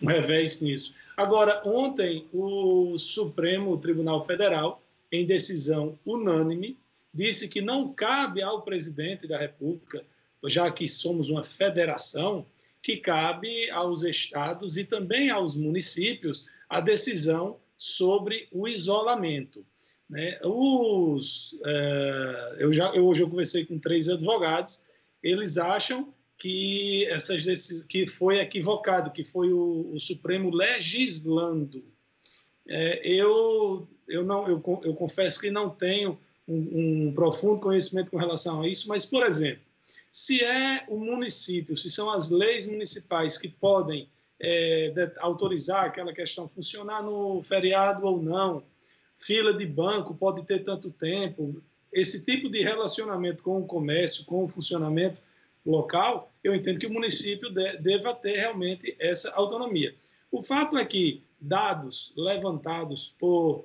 [0.01, 0.95] um revés nisso.
[1.15, 4.83] Agora, ontem, o Supremo Tribunal Federal,
[5.13, 6.79] em decisão unânime,
[7.13, 10.05] disse que não cabe ao presidente da República,
[10.47, 12.47] já que somos uma federação,
[12.83, 19.65] que cabe aos estados e também aos municípios a decisão sobre o isolamento.
[20.09, 20.39] Né?
[20.43, 24.83] Os, é, eu já, eu, hoje eu conversei com três advogados,
[25.23, 27.43] eles acham que, essas,
[27.83, 31.85] que foi equivocado, que foi o, o Supremo legislando.
[32.67, 36.19] É, eu, eu, não, eu, eu confesso que não tenho
[36.53, 39.63] um, profundo conhecimento com relação a isso, mas, por exemplo,
[40.11, 44.09] se é o município, se são as leis municipais que podem
[44.39, 48.65] é, de, autorizar aquela questão funcionar no feriado ou não,
[49.15, 54.45] fila de banco pode ter tanto tempo, esse tipo de relacionamento com o comércio, com
[54.45, 55.19] o funcionamento
[55.65, 59.95] local, eu entendo que o município de, deva ter realmente essa autonomia.
[60.33, 63.65] O fato é que dados levantados por,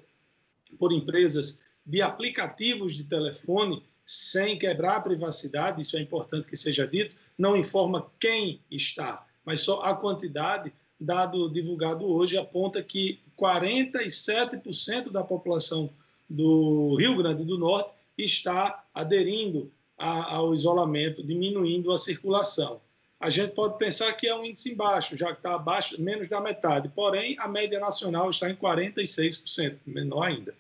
[0.77, 6.87] por empresas de aplicativos de telefone sem quebrar a privacidade, isso é importante que seja
[6.87, 10.73] dito, não informa quem está, mas só a quantidade.
[10.97, 15.89] Dado divulgado hoje aponta que 47% da população
[16.29, 22.79] do Rio Grande do Norte está aderindo a, ao isolamento, diminuindo a circulação.
[23.19, 26.39] A gente pode pensar que é um índice baixo, já que está abaixo, menos da
[26.39, 26.89] metade.
[26.89, 30.53] Porém, a média nacional está em 46%, menor ainda.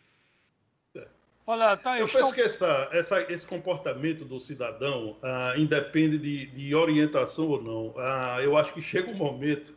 [1.47, 6.73] Olha, tá, eu penso que essa, essa, esse comportamento do cidadão ah, independe de, de,
[6.73, 7.93] orientação ou não.
[7.97, 9.75] Ah, eu acho que chega um momento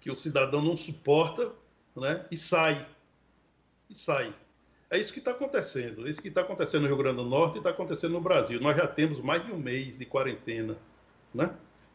[0.00, 1.50] que o cidadão não suporta
[1.96, 2.86] né, e sai.
[3.90, 4.32] E sai.
[4.88, 6.06] É isso que está acontecendo.
[6.06, 8.60] É isso que está acontecendo no Rio Grande do Norte e está acontecendo no Brasil.
[8.60, 10.76] Nós já temos mais de um mês de quarentena.
[11.34, 11.50] Né?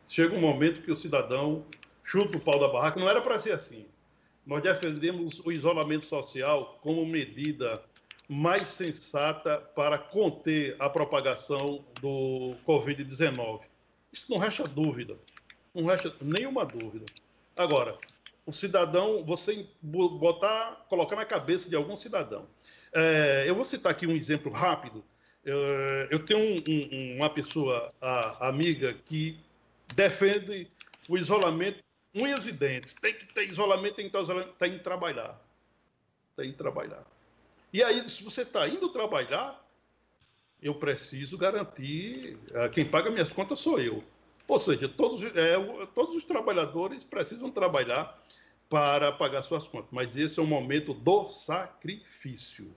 [0.05, 1.65] Chega um momento que o cidadão
[2.03, 2.99] chuta o pau da barraca.
[2.99, 3.85] Não era para ser assim.
[4.45, 7.81] Nós defendemos o isolamento social como medida
[8.27, 13.61] mais sensata para conter a propagação do Covid-19.
[14.11, 15.17] Isso não resta dúvida.
[15.73, 17.05] Não resta nenhuma dúvida.
[17.55, 17.97] Agora,
[18.45, 22.47] o cidadão, você botar, colocar na cabeça de algum cidadão.
[22.93, 25.03] É, eu vou citar aqui um exemplo rápido.
[25.43, 25.57] Eu,
[26.09, 29.37] eu tenho um, um, uma pessoa a, amiga que
[29.95, 30.67] defende
[31.09, 31.79] o isolamento,
[32.13, 32.93] unhas e dentes.
[32.93, 35.39] Tem que ter isolamento, tem que ter isolamento, tem que trabalhar.
[36.35, 37.03] Tem que trabalhar.
[37.73, 39.59] E aí, se você está indo trabalhar,
[40.61, 42.37] eu preciso garantir.
[42.71, 44.03] Quem paga minhas contas sou eu.
[44.47, 45.55] Ou seja, todos, é,
[45.95, 48.21] todos os trabalhadores precisam trabalhar
[48.69, 52.73] para pagar suas contas, mas esse é o momento do sacrifício.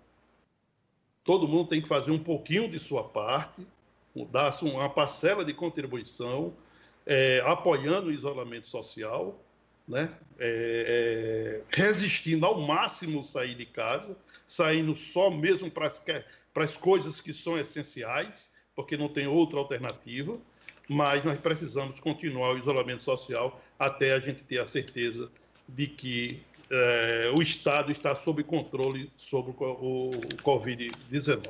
[1.24, 3.66] Todo mundo tem que fazer um pouquinho de sua parte,
[4.30, 6.54] dar uma parcela de contribuição,
[7.04, 9.40] é, apoiando o isolamento social,
[9.88, 10.11] né?
[10.38, 15.87] É, é, resistindo ao máximo sair de casa, saindo só mesmo para
[16.57, 20.38] as coisas que são essenciais, porque não tem outra alternativa
[20.88, 25.31] mas nós precisamos continuar o isolamento social até a gente ter a certeza
[25.68, 30.11] de que é, o Estado está sob controle sobre o,
[30.42, 31.42] Covid-19.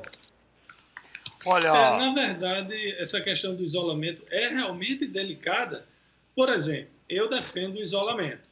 [1.45, 1.67] Olha.
[1.67, 5.87] É, na verdade, essa questão do isolamento é realmente delicada.
[6.35, 8.49] Por exemplo, eu defendo o isolamento.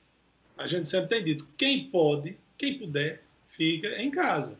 [0.57, 4.59] A gente sempre tem dito: quem pode, quem puder, fica em casa.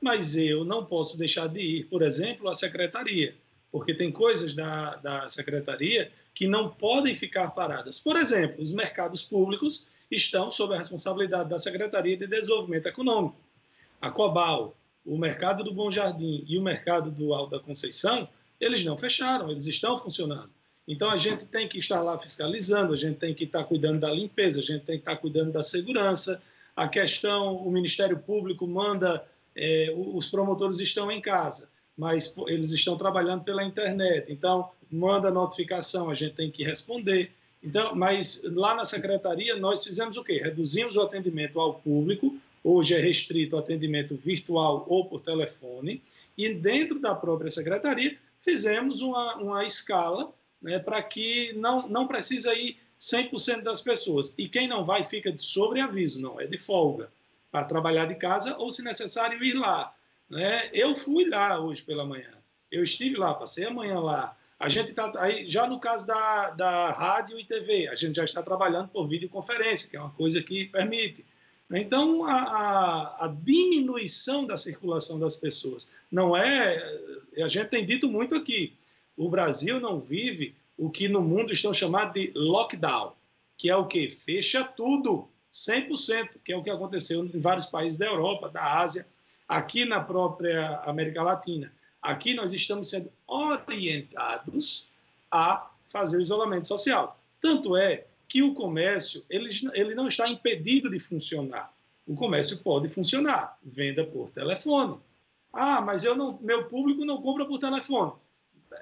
[0.00, 3.34] Mas eu não posso deixar de ir, por exemplo, à secretaria
[3.72, 7.98] porque tem coisas da, da secretaria que não podem ficar paradas.
[7.98, 13.36] Por exemplo, os mercados públicos estão sob a responsabilidade da Secretaria de Desenvolvimento Econômico.
[14.00, 18.28] A Cobal, o mercado do Bom Jardim e o mercado do Alto da Conceição,
[18.60, 20.50] eles não fecharam, eles estão funcionando.
[20.86, 24.10] Então a gente tem que estar lá fiscalizando, a gente tem que estar cuidando da
[24.10, 26.42] limpeza, a gente tem que estar cuidando da segurança.
[26.74, 32.96] A questão, o Ministério Público manda, é, os promotores estão em casa mas eles estão
[32.96, 34.32] trabalhando pela internet.
[34.32, 37.32] Então, manda notificação, a gente tem que responder.
[37.62, 40.40] Então, mas lá na secretaria nós fizemos o quê?
[40.42, 42.36] Reduzimos o atendimento ao público.
[42.64, 46.02] Hoje é restrito o atendimento virtual ou por telefone.
[46.36, 50.32] E dentro da própria secretaria fizemos uma, uma escala
[50.62, 54.34] né, para que não, não precisa ir 100% das pessoas.
[54.38, 57.12] E quem não vai fica de sobreaviso, não, é de folga,
[57.50, 59.94] para trabalhar de casa ou, se necessário, ir lá.
[60.30, 60.70] Né?
[60.72, 62.30] Eu fui lá hoje pela manhã.
[62.70, 64.36] Eu estive lá, passei a manhã lá.
[64.58, 68.24] A gente está aí, já no caso da, da rádio e TV, a gente já
[68.24, 71.26] está trabalhando por videoconferência, que é uma coisa que permite.
[71.70, 76.78] Então, a, a, a, diminuição da circulação das pessoas não é.
[77.42, 78.76] A gente tem dito muito aqui:
[79.16, 83.12] o Brasil não vive o que no mundo estão chamando de lockdown,
[83.56, 84.08] que é o que?
[84.08, 89.06] Fecha tudo, 100%, que é o que aconteceu em vários países da Europa, da Ásia
[89.46, 91.72] aqui na própria América Latina.
[92.00, 94.88] Aqui nós estamos sendo orientados
[95.30, 97.20] a fazer o isolamento social.
[97.40, 101.72] Tanto é que o comércio ele, ele não está impedido de funcionar.
[102.06, 104.98] O comércio pode funcionar, venda por telefone.
[105.52, 108.12] Ah, mas eu não, meu público não compra por telefone.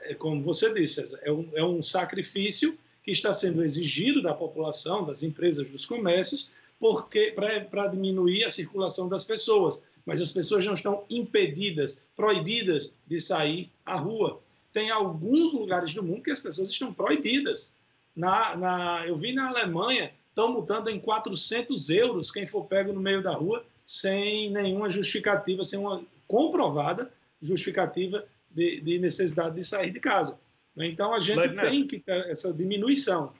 [0.02, 5.04] É como você disse, é um, é um sacrifício que está sendo exigido da população,
[5.04, 9.82] das empresas, dos comércios, porque para diminuir a circulação das pessoas.
[10.04, 14.40] Mas as pessoas não estão impedidas, proibidas de sair à rua.
[14.72, 17.74] Tem alguns lugares do mundo que as pessoas estão proibidas.
[18.14, 23.00] Na, na, eu vi na Alemanha, estão multando em 400 euros quem for pego no
[23.00, 27.12] meio da rua sem nenhuma justificativa, sem uma comprovada
[27.42, 30.38] justificativa de, de necessidade de sair de casa.
[30.76, 31.62] Então a gente né?
[31.62, 33.32] tem que ter essa diminuição.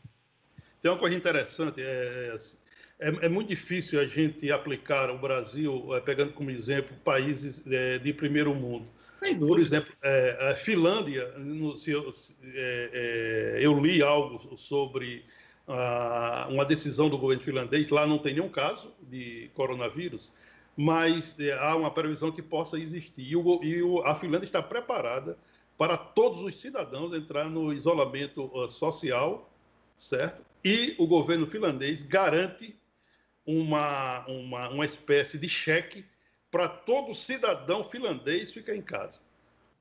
[0.82, 2.34] Tem uma coisa interessante, é,
[2.98, 7.98] é, é, muito difícil a gente aplicar o Brasil, é, pegando como exemplo países é,
[7.98, 8.86] de primeiro mundo.
[9.38, 12.08] Por exemplo, é, a Finlândia, no, se eu,
[12.54, 15.24] é, eu li algo sobre
[15.68, 20.32] ah, uma decisão do governo finlandês, lá não tem nenhum caso de coronavírus,
[20.83, 23.12] mas há uma previsão que possa existir.
[23.22, 25.37] E, o, e o, a Finlândia está preparada
[25.76, 29.53] para todos os cidadãos entrar no isolamento uh, social,
[29.95, 30.43] certo?
[30.64, 32.74] E o governo finlandês garante
[33.45, 36.03] uma, uma, uma espécie de cheque
[36.51, 39.20] para todo cidadão finlandês ficar em casa.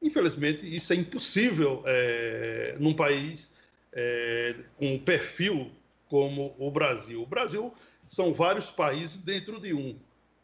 [0.02, 3.56] Infelizmente, isso é impossível é, num país
[3.94, 5.72] é, com um perfil
[6.10, 7.24] como o Brasil.
[7.24, 7.74] O Brasil
[8.06, 9.98] são vários países dentro de um.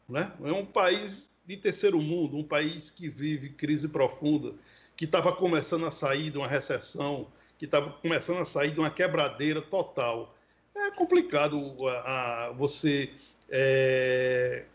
[0.07, 0.31] Né?
[0.43, 4.53] É um país de terceiro mundo, um país que vive crise profunda,
[4.95, 7.27] que estava começando a sair de uma recessão,
[7.57, 10.35] que estava começando a sair de uma quebradeira total.
[10.75, 13.11] É complicado a, a você
[13.49, 14.65] é,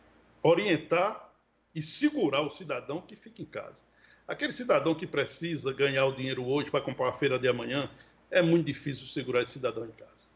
[0.42, 1.30] orientar
[1.74, 3.82] e segurar o cidadão que fica em casa.
[4.26, 7.90] Aquele cidadão que precisa ganhar o dinheiro hoje para comprar a feira de amanhã,
[8.30, 10.28] é muito difícil segurar esse cidadão em casa.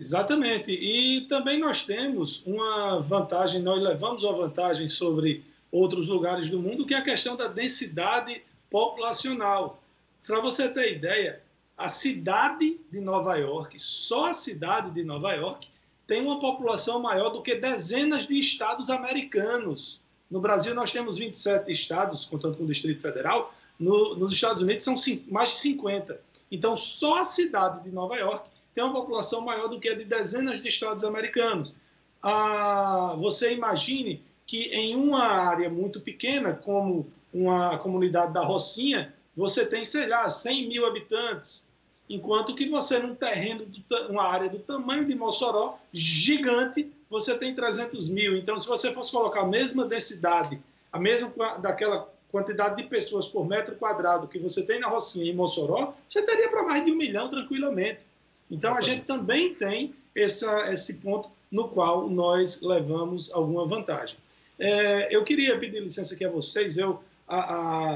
[0.00, 0.72] Exatamente.
[0.72, 6.86] E também nós temos uma vantagem, nós levamos uma vantagem sobre outros lugares do mundo,
[6.86, 9.82] que é a questão da densidade populacional.
[10.26, 11.42] Para você ter ideia,
[11.76, 15.68] a cidade de Nova York, só a cidade de Nova York,
[16.06, 20.00] tem uma população maior do que dezenas de estados americanos.
[20.30, 23.54] No Brasil, nós temos 27 estados, contando com o Distrito Federal.
[23.78, 24.94] No, nos Estados Unidos, são
[25.28, 26.20] mais de 50.
[26.50, 30.04] Então, só a cidade de Nova York tem uma população maior do que a de
[30.04, 31.74] dezenas de estados americanos.
[32.22, 39.64] Ah, você imagine que em uma área muito pequena, como uma comunidade da Rocinha, você
[39.64, 41.68] tem, sei lá, 100 mil habitantes,
[42.08, 43.66] enquanto que você, num terreno,
[44.08, 48.36] uma área do tamanho de Mossoró, gigante, você tem 300 mil.
[48.36, 50.60] Então, se você fosse colocar a mesma densidade,
[50.92, 55.30] a mesma daquela quantidade de pessoas por metro quadrado que você tem na Rocinha e
[55.30, 58.06] em Mossoró, você teria para mais de um milhão tranquilamente.
[58.50, 64.16] Então, a gente também tem essa, esse ponto no qual nós levamos alguma vantagem.
[64.58, 66.76] É, eu queria pedir licença aqui a vocês.
[66.76, 67.38] Eu a,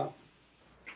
[0.05, 0.09] a,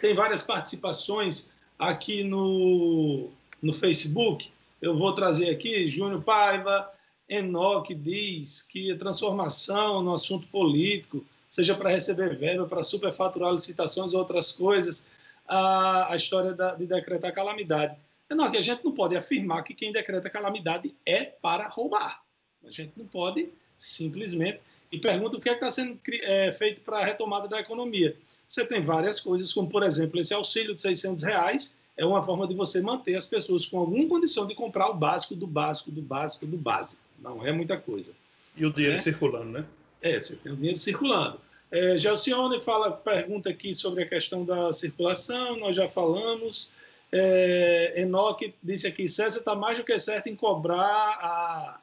[0.01, 3.31] tem várias participações aqui no,
[3.61, 4.51] no Facebook.
[4.81, 6.91] Eu vou trazer aqui Júnior Paiva,
[7.29, 14.15] Enoque diz que a transformação no assunto político, seja para receber verba, para superfaturar licitações
[14.15, 15.09] ou outras coisas,
[15.47, 17.97] a, a história da, de decretar calamidade.
[18.31, 22.23] Enoque, a gente não pode afirmar que quem decreta calamidade é para roubar.
[22.65, 24.61] A gente não pode simplesmente
[24.91, 28.17] e pergunta o que é está sendo é, feito para a retomada da economia.
[28.49, 32.47] Você tem várias coisas, como, por exemplo, esse auxílio de 600 reais é uma forma
[32.47, 36.01] de você manter as pessoas com alguma condição de comprar o básico do básico do
[36.01, 37.03] básico do básico.
[37.19, 38.15] Não é muita coisa.
[38.57, 38.99] E o dinheiro é?
[38.99, 39.65] circulando, né?
[40.01, 41.41] É, você tem o dinheiro circulando.
[41.71, 46.71] É, Gelcione fala, pergunta aqui sobre a questão da circulação, nós já falamos.
[47.11, 51.81] É, Enoque disse aqui, César está mais do que certo em cobrar a...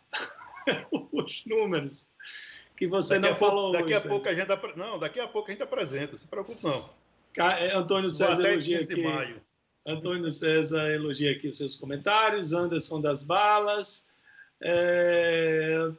[1.12, 2.14] os números
[2.76, 3.72] que você daqui não falou.
[3.72, 6.18] Pouco, daqui a pouco a gente não, daqui a pouco a gente apresenta.
[6.18, 6.90] Se preocupe não.
[7.38, 9.02] É, Antônio César elogia aqui.
[9.02, 9.42] Maio.
[9.86, 12.54] Antônio César elogia aqui os seus comentários.
[12.54, 14.10] Anderson das Balas.
[14.62, 15.92] É,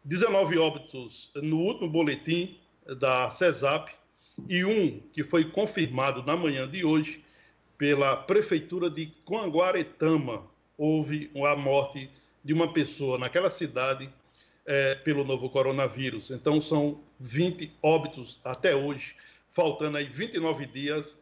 [0.03, 2.57] 19 óbitos no último boletim
[2.99, 3.91] da CESAP
[4.47, 7.23] e um que foi confirmado na manhã de hoje
[7.77, 10.43] pela Prefeitura de Coanguaretama.
[10.77, 12.09] Houve a morte
[12.43, 14.09] de uma pessoa naquela cidade
[14.65, 16.31] é, pelo novo coronavírus.
[16.31, 19.15] Então, são 20 óbitos até hoje,
[19.49, 21.19] faltando aí 29 dias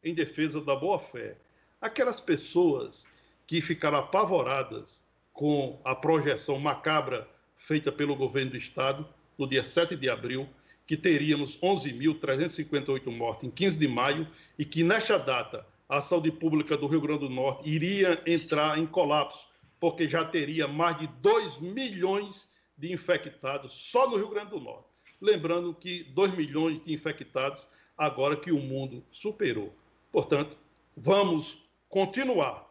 [0.02, 1.36] em defesa da boa-fé.
[1.80, 3.06] Aquelas pessoas
[3.46, 9.96] que ficaram apavoradas com a projeção macabra feita pelo governo do Estado no dia 7
[9.96, 10.48] de abril,
[10.86, 14.26] que teríamos 11.358 mortes em 15 de maio
[14.58, 18.86] e que nesta data a saúde pública do Rio Grande do Norte iria entrar em
[18.86, 19.46] colapso,
[19.80, 24.88] porque já teria mais de 2 milhões de infectados só no Rio Grande do Norte.
[25.20, 27.66] Lembrando que 2 milhões de infectados
[27.96, 29.74] agora que o mundo superou.
[30.12, 30.56] Portanto,
[30.96, 32.64] vamos continuar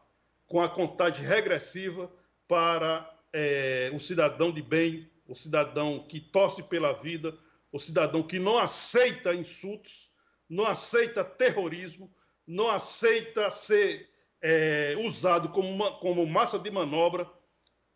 [0.48, 2.10] com a contagem regressiva
[2.48, 7.38] para é, o cidadão de bem, o cidadão que torce pela vida,
[7.70, 10.10] o cidadão que não aceita insultos,
[10.50, 12.10] não aceita terrorismo,
[12.48, 14.10] não aceita ser
[14.42, 17.30] é, usado como, uma, como massa de manobra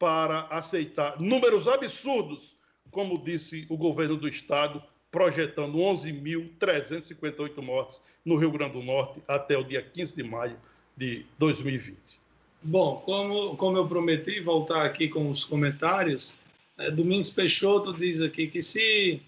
[0.01, 2.57] para aceitar números absurdos,
[2.89, 4.81] como disse o governo do estado,
[5.11, 10.57] projetando 11.358 mortes no Rio Grande do Norte até o dia 15 de maio
[10.97, 12.19] de 2020.
[12.63, 16.39] Bom, como, como eu prometi voltar aqui com os comentários,
[16.79, 19.21] é, Domingos Peixoto diz aqui que se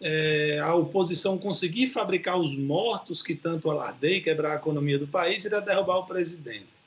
[0.00, 5.44] é, a oposição conseguir fabricar os mortos que tanto alardei, quebrar a economia do país,
[5.44, 6.83] irá derrubar o presidente.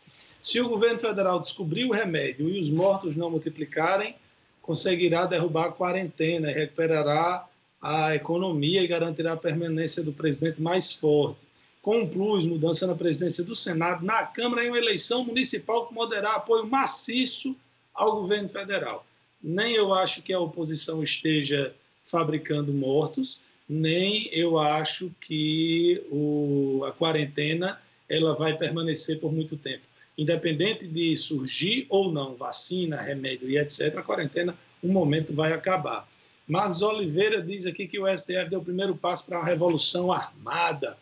[0.47, 4.15] Se o governo federal descobrir o remédio e os mortos não multiplicarem,
[4.61, 7.45] conseguirá derrubar a quarentena e recuperará
[7.81, 11.45] a economia e garantirá a permanência do presidente mais forte
[11.81, 15.93] com um plus, mudança na presidência do Senado, na Câmara em uma eleição municipal que
[15.93, 17.53] moderar apoio maciço
[17.93, 19.05] ao governo federal.
[19.43, 21.75] Nem eu acho que a oposição esteja
[22.05, 29.83] fabricando mortos, nem eu acho que o, a quarentena ela vai permanecer por muito tempo.
[30.17, 36.07] Independente de surgir ou não vacina, remédio e etc., a quarentena, um momento vai acabar.
[36.47, 40.97] Marcos Oliveira diz aqui que o STF deu o primeiro passo para uma revolução armada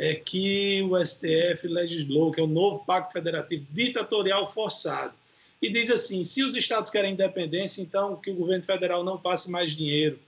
[0.00, 5.12] é que o STF legislou, que é o novo Pacto Federativo Ditatorial Forçado.
[5.60, 9.50] E diz assim: se os estados querem independência, então que o governo federal não passe
[9.50, 10.18] mais dinheiro.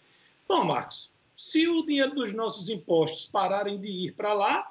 [0.47, 4.71] Bom, Marcos, se o dinheiro dos nossos impostos pararem de ir para lá,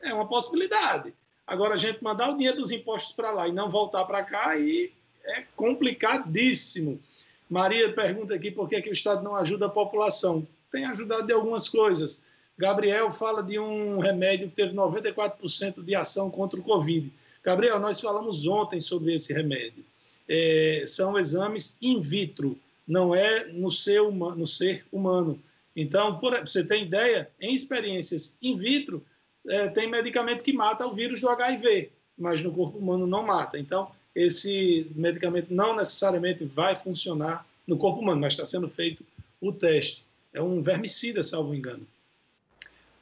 [0.00, 1.12] é uma possibilidade.
[1.46, 4.50] Agora, a gente mandar o dinheiro dos impostos para lá e não voltar para cá,
[4.50, 4.92] aí
[5.24, 7.00] é complicadíssimo.
[7.48, 10.46] Maria pergunta aqui por que, que o Estado não ajuda a população.
[10.70, 12.24] Tem ajudado de algumas coisas.
[12.56, 17.12] Gabriel fala de um remédio que teve 94% de ação contra o Covid.
[17.42, 19.84] Gabriel, nós falamos ontem sobre esse remédio.
[20.26, 25.38] É, são exames in vitro, não é no ser, humano, no ser humano.
[25.76, 29.04] Então, por, você tem ideia, em experiências in vitro,
[29.48, 33.58] é, tem medicamento que mata o vírus do HIV, mas no corpo humano não mata.
[33.58, 39.04] Então, esse medicamento não necessariamente vai funcionar no corpo humano, mas está sendo feito
[39.40, 40.04] o teste.
[40.32, 41.86] É um vermicida, salvo engano.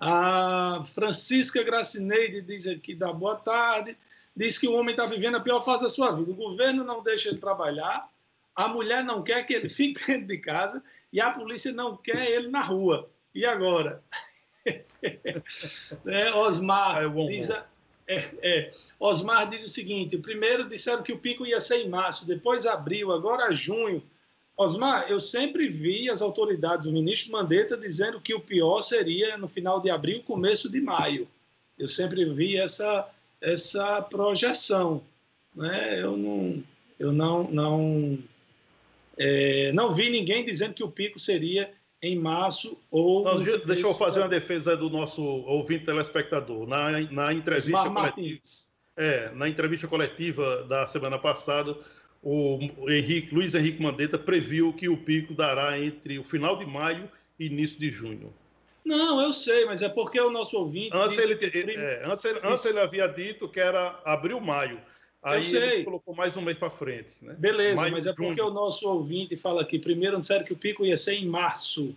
[0.00, 3.96] A Francisca Gracineide diz aqui, dá boa tarde,
[4.34, 6.30] diz que o homem está vivendo a pior fase da sua vida.
[6.30, 8.08] O governo não deixa ele trabalhar,
[8.54, 10.82] a mulher não quer que ele fique dentro de casa
[11.12, 13.08] e a polícia não quer ele na rua.
[13.34, 14.02] E agora?
[16.06, 17.64] é, Osmar, diz, é,
[18.42, 22.66] é, Osmar diz o seguinte: primeiro disseram que o pico ia ser em março, depois
[22.66, 24.02] abril, agora junho.
[24.56, 29.48] Osmar, eu sempre vi as autoridades, o ministro Mandetta, dizendo que o pior seria no
[29.48, 31.26] final de abril, começo de maio.
[31.78, 33.08] Eu sempre vi essa,
[33.40, 35.02] essa projeção.
[35.54, 36.02] Né?
[36.02, 36.62] Eu não,
[36.98, 38.18] eu não, não,
[39.16, 41.72] é, não vi ninguém dizendo que o pico seria
[42.02, 43.24] em março ou.
[43.24, 46.66] Não, deixa eu fazer uma defesa do nosso ouvinte telespectador.
[46.66, 48.40] Na, na entrevista coletiva.
[48.94, 51.78] É, na entrevista coletiva da semana passada,
[52.22, 57.10] o Henrique, Luiz Henrique Mandetta previu que o pico dará entre o final de maio
[57.38, 58.34] e início de junho.
[58.84, 60.90] Não, eu sei, mas é porque o nosso ouvinte.
[60.92, 64.78] Antes, ele, é, antes, antes ele havia dito que era abril, maio.
[65.22, 65.84] Aí eu sei.
[65.84, 67.10] colocou mais um mês para frente.
[67.20, 67.34] Né?
[67.38, 68.50] Beleza, mais mas é porque junho.
[68.50, 69.78] o nosso ouvinte fala aqui.
[69.78, 71.94] Primeiro, disseram que o pico ia ser em março.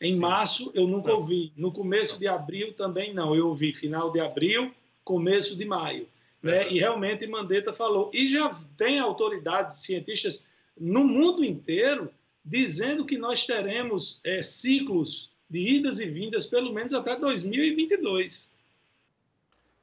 [0.00, 0.20] Em Sim.
[0.20, 1.16] março, eu nunca não.
[1.16, 1.52] ouvi.
[1.56, 2.20] No começo não.
[2.20, 3.34] de abril também não.
[3.34, 6.08] Eu ouvi final de abril, começo de maio.
[6.42, 6.70] Né?
[6.72, 8.10] E realmente Mandetta falou.
[8.12, 10.46] E já tem autoridades cientistas
[10.78, 12.10] no mundo inteiro
[12.44, 18.54] dizendo que nós teremos é, ciclos de idas e vindas pelo menos até 2022.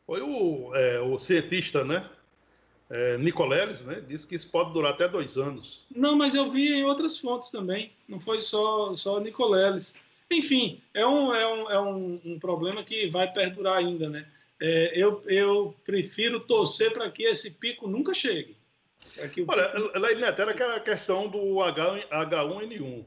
[0.05, 2.09] Foi o, é, o cientista, né?
[2.93, 5.83] É, Nicoleles, né, disse que isso pode durar até dois anos.
[5.93, 9.95] Não, mas eu vi em outras fontes também, não foi só, só Nicoleles.
[10.31, 14.27] Enfim, é, um, é, um, é um, um problema que vai perdurar ainda, né?
[14.61, 18.55] É, eu, eu prefiro torcer para que esse pico nunca chegue.
[19.33, 19.51] Pico...
[19.51, 23.05] Olha, Leineto, era aquela questão do H1N1.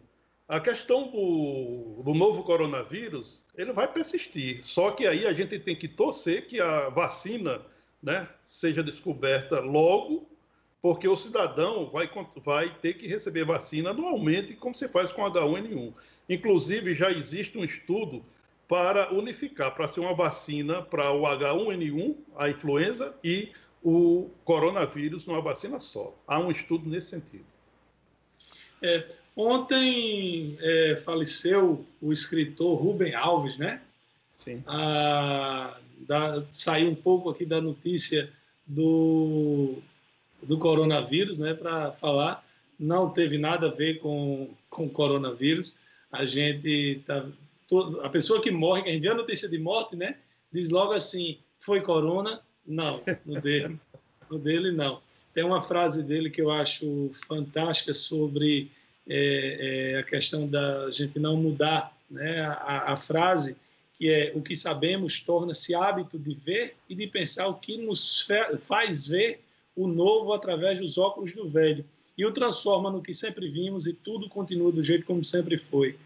[0.49, 4.65] A questão do, do novo coronavírus, ele vai persistir.
[4.65, 7.65] Só que aí a gente tem que torcer que a vacina
[8.07, 10.31] né, seja descoberta logo,
[10.81, 15.93] porque o cidadão vai, vai ter que receber vacina anualmente, como se faz com H1N1.
[16.29, 18.25] Inclusive, já existe um estudo
[18.69, 23.51] para unificar, para ser uma vacina para o H1N1, a influenza, e
[23.83, 26.15] o coronavírus numa vacina só.
[26.29, 27.45] Há um estudo nesse sentido.
[28.81, 29.05] É,
[29.35, 33.83] ontem é, faleceu o escritor Rubem Alves, né?
[34.39, 34.63] Sim.
[34.65, 38.31] Ah, da, saiu um pouco aqui da notícia
[38.67, 39.79] do,
[40.43, 42.45] do coronavírus, né, para falar.
[42.79, 45.79] Não teve nada a ver com, com coronavírus.
[46.13, 47.27] A gente tá,
[48.03, 50.17] a pessoa que morre, que a gente vê a notícia de morte, né,
[50.53, 52.41] diz logo assim: foi corona?
[52.67, 53.79] Não, no dele,
[54.31, 55.01] no dele não.
[55.33, 58.71] Tem uma frase dele que eu acho fantástica sobre
[59.09, 62.41] é, é, a questão da gente não mudar, né?
[62.41, 63.57] A, a frase
[63.97, 68.29] que é o que sabemos torna-se hábito de ver e de pensar o que nos
[68.61, 69.41] faz ver
[69.75, 71.85] o novo através dos óculos do velho
[72.17, 75.97] e o transforma no que sempre vimos e tudo continua do jeito como sempre foi.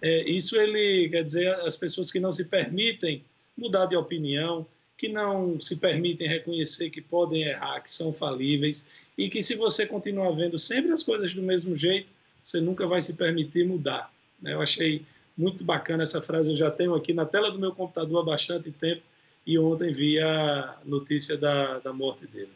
[0.00, 3.24] É, isso ele quer dizer as pessoas que não se permitem
[3.56, 4.66] mudar de opinião,
[4.96, 9.86] que não se permitem reconhecer que podem errar, que são falíveis e que se você
[9.86, 12.08] continuar vendo sempre as coisas do mesmo jeito,
[12.42, 14.12] você nunca vai se permitir mudar.
[14.40, 14.54] Né?
[14.54, 15.04] Eu achei
[15.36, 18.70] muito bacana essa frase, eu já tenho aqui na tela do meu computador há bastante
[18.70, 19.02] tempo
[19.46, 22.52] e ontem vi a notícia da, da morte dele.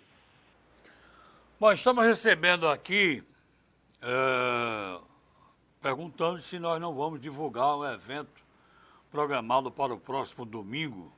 [1.59, 3.23] Bom, estamos recebendo aqui
[4.03, 5.01] é,
[5.81, 8.45] perguntando se nós não vamos divulgar um evento
[9.11, 11.13] programado para o próximo domingo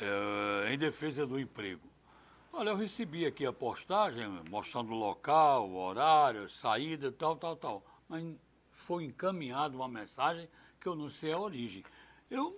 [0.00, 1.82] é, em defesa do emprego.
[2.52, 7.84] Olha, eu recebi aqui a postagem mostrando o local, o horário, saída, tal, tal, tal.
[8.08, 8.24] Mas
[8.70, 10.48] foi encaminhada uma mensagem
[10.84, 11.82] que eu não sei a origem.
[12.30, 12.54] Eu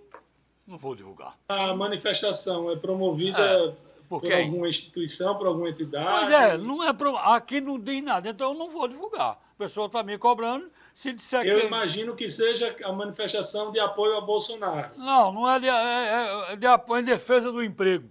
[0.67, 1.37] não vou divulgar.
[1.47, 3.73] A manifestação é promovida é,
[4.09, 6.29] por, alguma instituição, por alguma entidade?
[6.29, 7.15] Pois é, não é pro...
[7.15, 9.39] aqui não diz nada, então eu não vou divulgar.
[9.55, 11.67] A pessoa está me cobrando, se disser eu que...
[11.67, 14.91] imagino que seja a manifestação de apoio a Bolsonaro.
[14.97, 18.09] Não, não é de, é, é de apoio em defesa do emprego.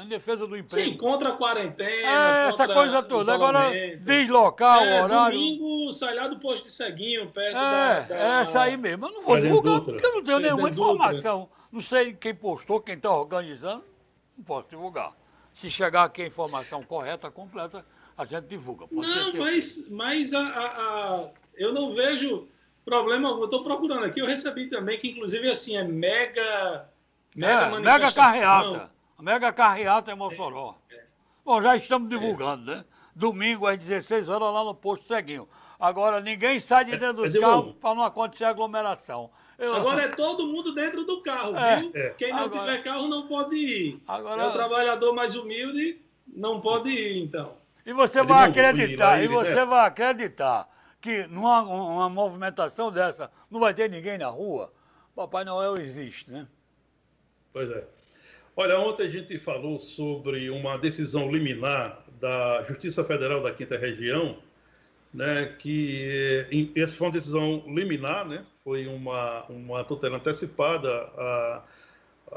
[0.00, 0.90] Em defesa do emprego.
[0.90, 1.90] Sim, contra a quarentena.
[1.90, 3.34] É, essa coisa toda.
[3.34, 5.38] Agora, deslocar é, o horário.
[5.38, 8.16] Domingo sai lá do posto de ceguinho, perto é, da, da.
[8.16, 9.06] É, essa aí mesmo.
[9.06, 11.48] Eu não vou divulgar, porque eu não tenho nenhuma informação.
[11.72, 13.84] Não sei quem postou, quem está organizando.
[14.36, 15.12] Não posso divulgar.
[15.52, 17.84] Se chegar aqui a informação correta, completa,
[18.16, 18.86] a gente divulga.
[18.86, 22.46] Pode não, mas, mas a, a, a, eu não vejo
[22.84, 23.44] problema algum.
[23.44, 26.88] Estou procurando aqui, eu recebi também, que inclusive assim, é mega.
[27.34, 28.97] Mega, é, mega carreata.
[29.18, 30.76] A mega carreata em Mossoró.
[31.44, 32.84] Bom, já estamos divulgando, né?
[33.16, 35.48] Domingo às 16 horas lá no posto Ceguinho.
[35.78, 39.28] Agora, ninguém sai de dentro dos carros para não acontecer aglomeração.
[39.58, 39.74] Eu...
[39.74, 41.80] Agora é todo mundo dentro do carro, é.
[41.80, 41.90] viu?
[41.94, 42.10] É.
[42.10, 42.60] Quem não Agora...
[42.60, 44.02] tiver carro não pode ir.
[44.06, 44.40] Agora...
[44.40, 47.56] É o trabalhador mais humilde, não pode ir, então.
[47.84, 50.68] E você vai acreditar, e você vai acreditar
[51.00, 54.72] que numa uma movimentação dessa não vai ter ninguém na rua?
[55.14, 56.46] Papai Noel existe, né?
[57.52, 57.97] Pois é.
[58.60, 64.36] Olha, ontem a gente falou sobre uma decisão liminar da Justiça Federal da Quinta Região,
[65.14, 71.62] né, que essa foi uma decisão liminar, né, foi uma, uma tutela antecipada, a,
[72.32, 72.36] a,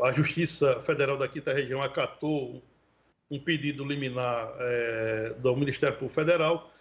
[0.00, 2.62] a, a Justiça Federal da Quinta Região acatou
[3.30, 6.71] um pedido liminar é, do Ministério Público Federal,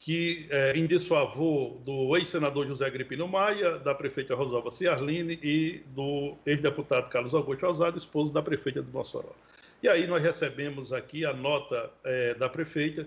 [0.00, 6.36] que é, em desfavor do ex-senador José Agripino Maia, da prefeita Rosalva Ciarline e do
[6.46, 9.34] ex-deputado Carlos Augusto Osado, esposo da prefeita do Mossoró.
[9.82, 13.06] E aí nós recebemos aqui a nota é, da prefeita,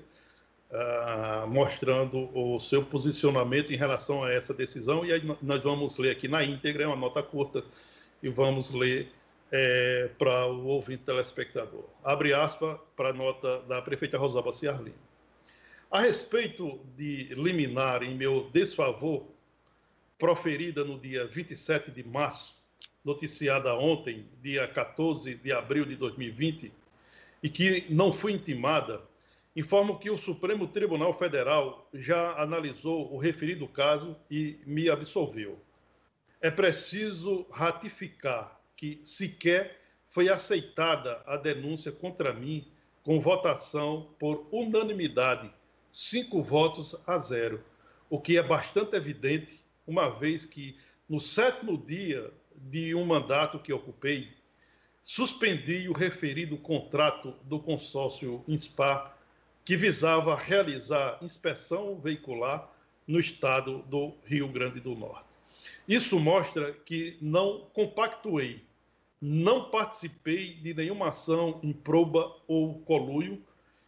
[0.72, 6.12] ah, mostrando o seu posicionamento em relação a essa decisão, e aí nós vamos ler
[6.12, 7.64] aqui na íntegra, é uma nota curta,
[8.24, 9.12] e vamos ler
[9.52, 11.84] é, para o ouvinte telespectador.
[12.04, 15.11] Abre aspas para a nota da prefeita Rosalba Ciarline.
[15.92, 19.28] A respeito de liminar em meu desfavor,
[20.18, 22.56] proferida no dia 27 de março,
[23.04, 26.72] noticiada ontem, dia 14 de abril de 2020,
[27.44, 29.02] e que não foi intimada,
[29.54, 35.60] informo que o Supremo Tribunal Federal já analisou o referido caso e me absolveu.
[36.40, 42.66] É preciso ratificar que sequer foi aceitada a denúncia contra mim
[43.04, 45.52] com votação por unanimidade,
[45.92, 47.64] cinco votos a zero,
[48.10, 50.78] o que é bastante evidente, uma vez que
[51.08, 54.30] no sétimo dia de um mandato que ocupei,
[55.04, 59.18] suspendi o referido contrato do consórcio INSPAR,
[59.66, 62.70] que visava realizar inspeção veicular
[63.08, 65.34] no estado do Rio Grande do Norte.
[65.88, 68.64] Isso mostra que não compactuei,
[69.20, 73.44] não participei de nenhuma ação em proba ou coluio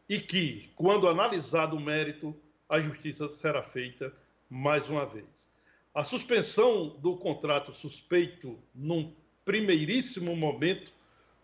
[0.07, 2.35] e que, quando analisado o mérito,
[2.67, 4.13] a justiça será feita
[4.49, 5.51] mais uma vez.
[5.93, 9.13] A suspensão do contrato suspeito num
[9.45, 10.91] primeiríssimo momento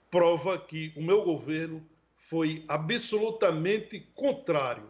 [0.09, 1.85] prova que o meu governo
[2.15, 4.89] foi absolutamente contrário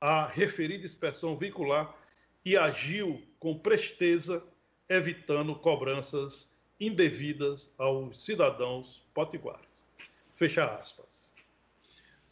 [0.00, 1.96] à referida inspeção veicular
[2.44, 4.44] e agiu com presteza,
[4.88, 9.88] evitando cobranças indevidas aos cidadãos potiguares.
[10.36, 11.35] Fecha aspas.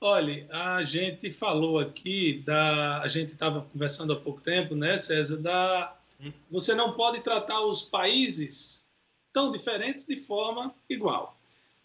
[0.01, 3.01] Olha, a gente falou aqui da.
[3.01, 5.97] A gente estava conversando há pouco tempo, né, César, da
[6.51, 8.87] você não pode tratar os países
[9.33, 11.37] tão diferentes de forma igual.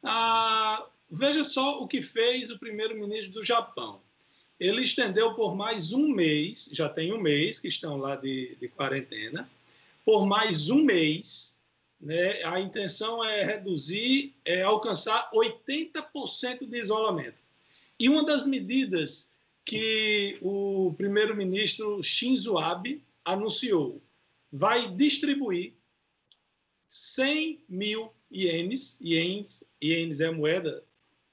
[0.04, 4.00] Ah, veja só o que fez o primeiro-ministro do Japão.
[4.60, 8.68] Ele estendeu por mais um mês, já tem um mês que estão lá de, de
[8.68, 9.50] quarentena,
[10.06, 11.58] por mais um mês,
[12.00, 17.42] né, a intenção é reduzir, é alcançar 80% de isolamento.
[18.00, 19.34] E uma das medidas
[19.66, 24.02] que o primeiro-ministro Shinzo Abe anunciou
[24.52, 25.74] vai distribuir
[26.88, 30.84] 100 mil ienes, ienes, ienes é a moeda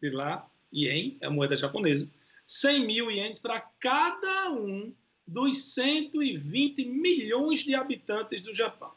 [0.02, 2.10] de lá, ien é a moeda japonesa,
[2.46, 4.92] 100 mil ienes para cada um
[5.26, 8.92] dos 120 milhões de habitantes do Japão.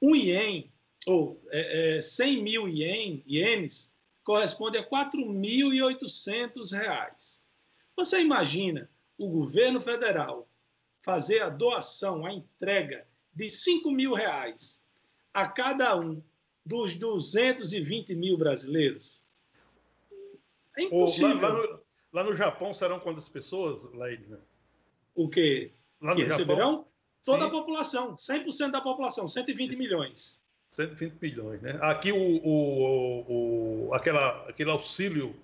[0.00, 0.70] Um ien,
[1.06, 3.91] ou é, é, 100 mil ien, ienes,
[4.24, 7.46] corresponde a 4.800 reais.
[7.96, 10.48] Você imagina o governo federal
[11.02, 14.84] fazer a doação, a entrega de 5 mil reais
[15.32, 16.22] a cada um
[16.64, 19.20] dos 220 mil brasileiros?
[20.76, 21.40] É impossível.
[21.40, 21.80] Lá, lá, no,
[22.12, 24.26] lá no, Japão serão quantas pessoas, Laíde?
[25.14, 25.72] O quê?
[26.00, 26.70] Lá que receberão?
[26.70, 26.88] Japão?
[27.24, 27.46] Toda Sim.
[27.46, 29.82] a população, 100% da população, 120 Isso.
[29.82, 30.41] milhões.
[30.72, 31.78] 120 milhões, né?
[31.82, 35.36] Aqui o, o, o aquela, aquele auxílio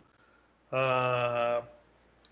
[0.72, 1.62] ah,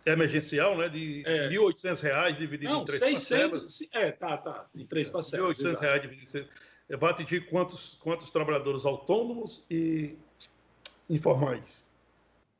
[0.07, 0.88] emergencial, né?
[0.88, 1.49] De é.
[1.49, 3.88] R$ 1.800 dividido Não, em três 600, parcelas.
[3.92, 4.66] É, tá, tá.
[4.74, 5.59] Em três parcelas.
[5.59, 6.38] R$ 1.800 dividido
[6.90, 10.16] em Vai atingir quantos, quantos trabalhadores autônomos e
[11.11, 11.84] informais?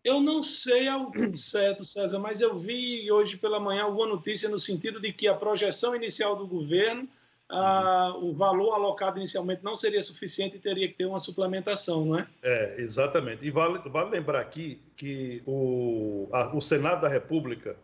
[0.05, 4.61] Eu não sei ao certo, César, mas eu vi hoje pela manhã alguma notícia no
[4.61, 7.09] sentido de que a projeção inicial do governo,
[7.49, 12.19] ah, o valor alocado inicialmente não seria suficiente e teria que ter uma suplementação, não
[12.19, 12.27] é?
[12.43, 13.47] É, exatamente.
[13.47, 17.77] E vale, vale lembrar aqui que o, a, o Senado da República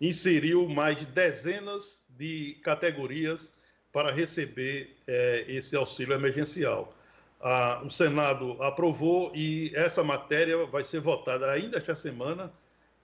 [0.00, 3.52] inseriu mais de dezenas de categorias
[3.92, 6.94] para receber é, esse auxílio emergencial.
[7.40, 12.52] Ah, o Senado aprovou e essa matéria vai ser votada ainda esta semana,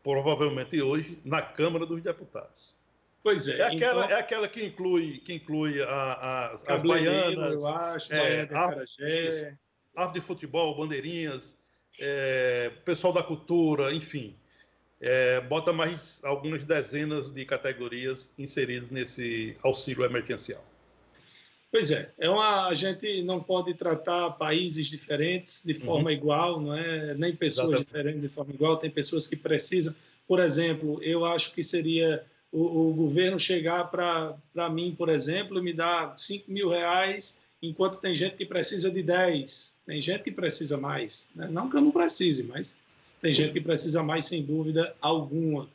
[0.04, 2.74] provavelmente hoje, na Câmara dos Deputados.
[3.26, 3.58] Pois é.
[3.58, 4.16] É aquela, então...
[4.16, 8.48] é aquela que inclui, que inclui a, a, as baianas, eu acho, é,
[9.96, 11.58] arte de futebol, bandeirinhas,
[11.98, 14.36] é, pessoal da cultura, enfim.
[15.00, 20.64] é, bota mais algumas dezenas de categorias inseridas nesse auxílio emergencial.
[21.72, 26.16] Pois é, é uma, a gente não pode tratar países diferentes de forma uhum.
[26.16, 27.12] igual, não é?
[27.14, 27.86] Nem pessoas Exatamente.
[27.86, 28.76] diferentes de forma igual.
[28.76, 29.92] Tem pessoas que precisam.
[30.28, 32.24] Por exemplo, eu acho que seria
[32.56, 38.00] o, o governo chegar para mim, por exemplo, e me dar 5 mil reais, enquanto
[38.00, 39.76] tem gente que precisa de 10.
[39.84, 41.28] Tem gente que precisa mais.
[41.34, 41.48] Né?
[41.50, 42.74] Não que eu não precise, mas
[43.20, 45.68] tem gente que precisa mais, sem dúvida alguma.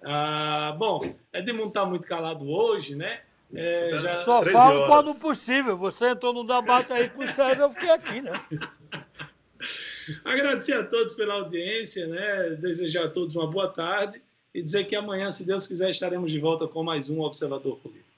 [0.00, 3.20] Ah, bom, Edmundo está muito calado hoje, né?
[3.52, 4.24] É, já...
[4.24, 5.76] Só falo quando possível.
[5.76, 8.40] Você entrou no debate aí com o César, eu fiquei aqui, né?
[10.24, 12.50] Agradecer a todos pela audiência, né?
[12.60, 14.22] Desejar a todos uma boa tarde
[14.54, 18.08] e dizer que amanhã, se Deus quiser, estaremos de volta com mais um Observador Político.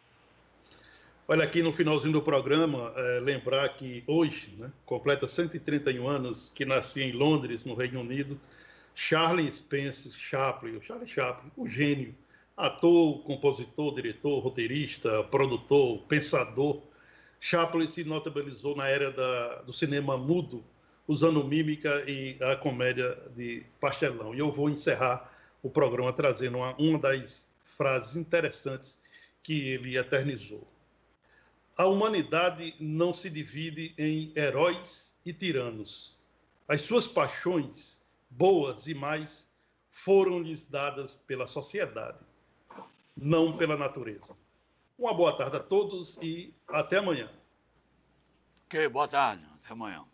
[1.27, 6.65] Olha, aqui no finalzinho do programa, é, lembrar que hoje, né, completa 131 anos que
[6.65, 8.41] nasci em Londres, no Reino Unido,
[8.95, 12.15] Charlie Spence Chaplin, Charlie Chaplin, o gênio,
[12.57, 16.81] ator, compositor, diretor, roteirista, produtor, pensador.
[17.39, 20.65] Chaplin se notabilizou na era da, do cinema mudo,
[21.07, 24.35] usando mímica e a comédia de pastelão.
[24.35, 25.30] E eu vou encerrar
[25.63, 29.03] o programa trazendo uma, uma das frases interessantes
[29.43, 30.67] que ele eternizou.
[31.77, 36.19] A humanidade não se divide em heróis e tiranos.
[36.69, 39.51] As suas paixões, boas e mais,
[39.91, 42.19] foram-lhes dadas pela sociedade
[43.21, 44.35] não pela natureza.
[44.99, 47.31] Uma boa tarde a todos e até amanhã.
[48.67, 49.45] Ok, boa tarde.
[49.63, 50.05] Até amanhã.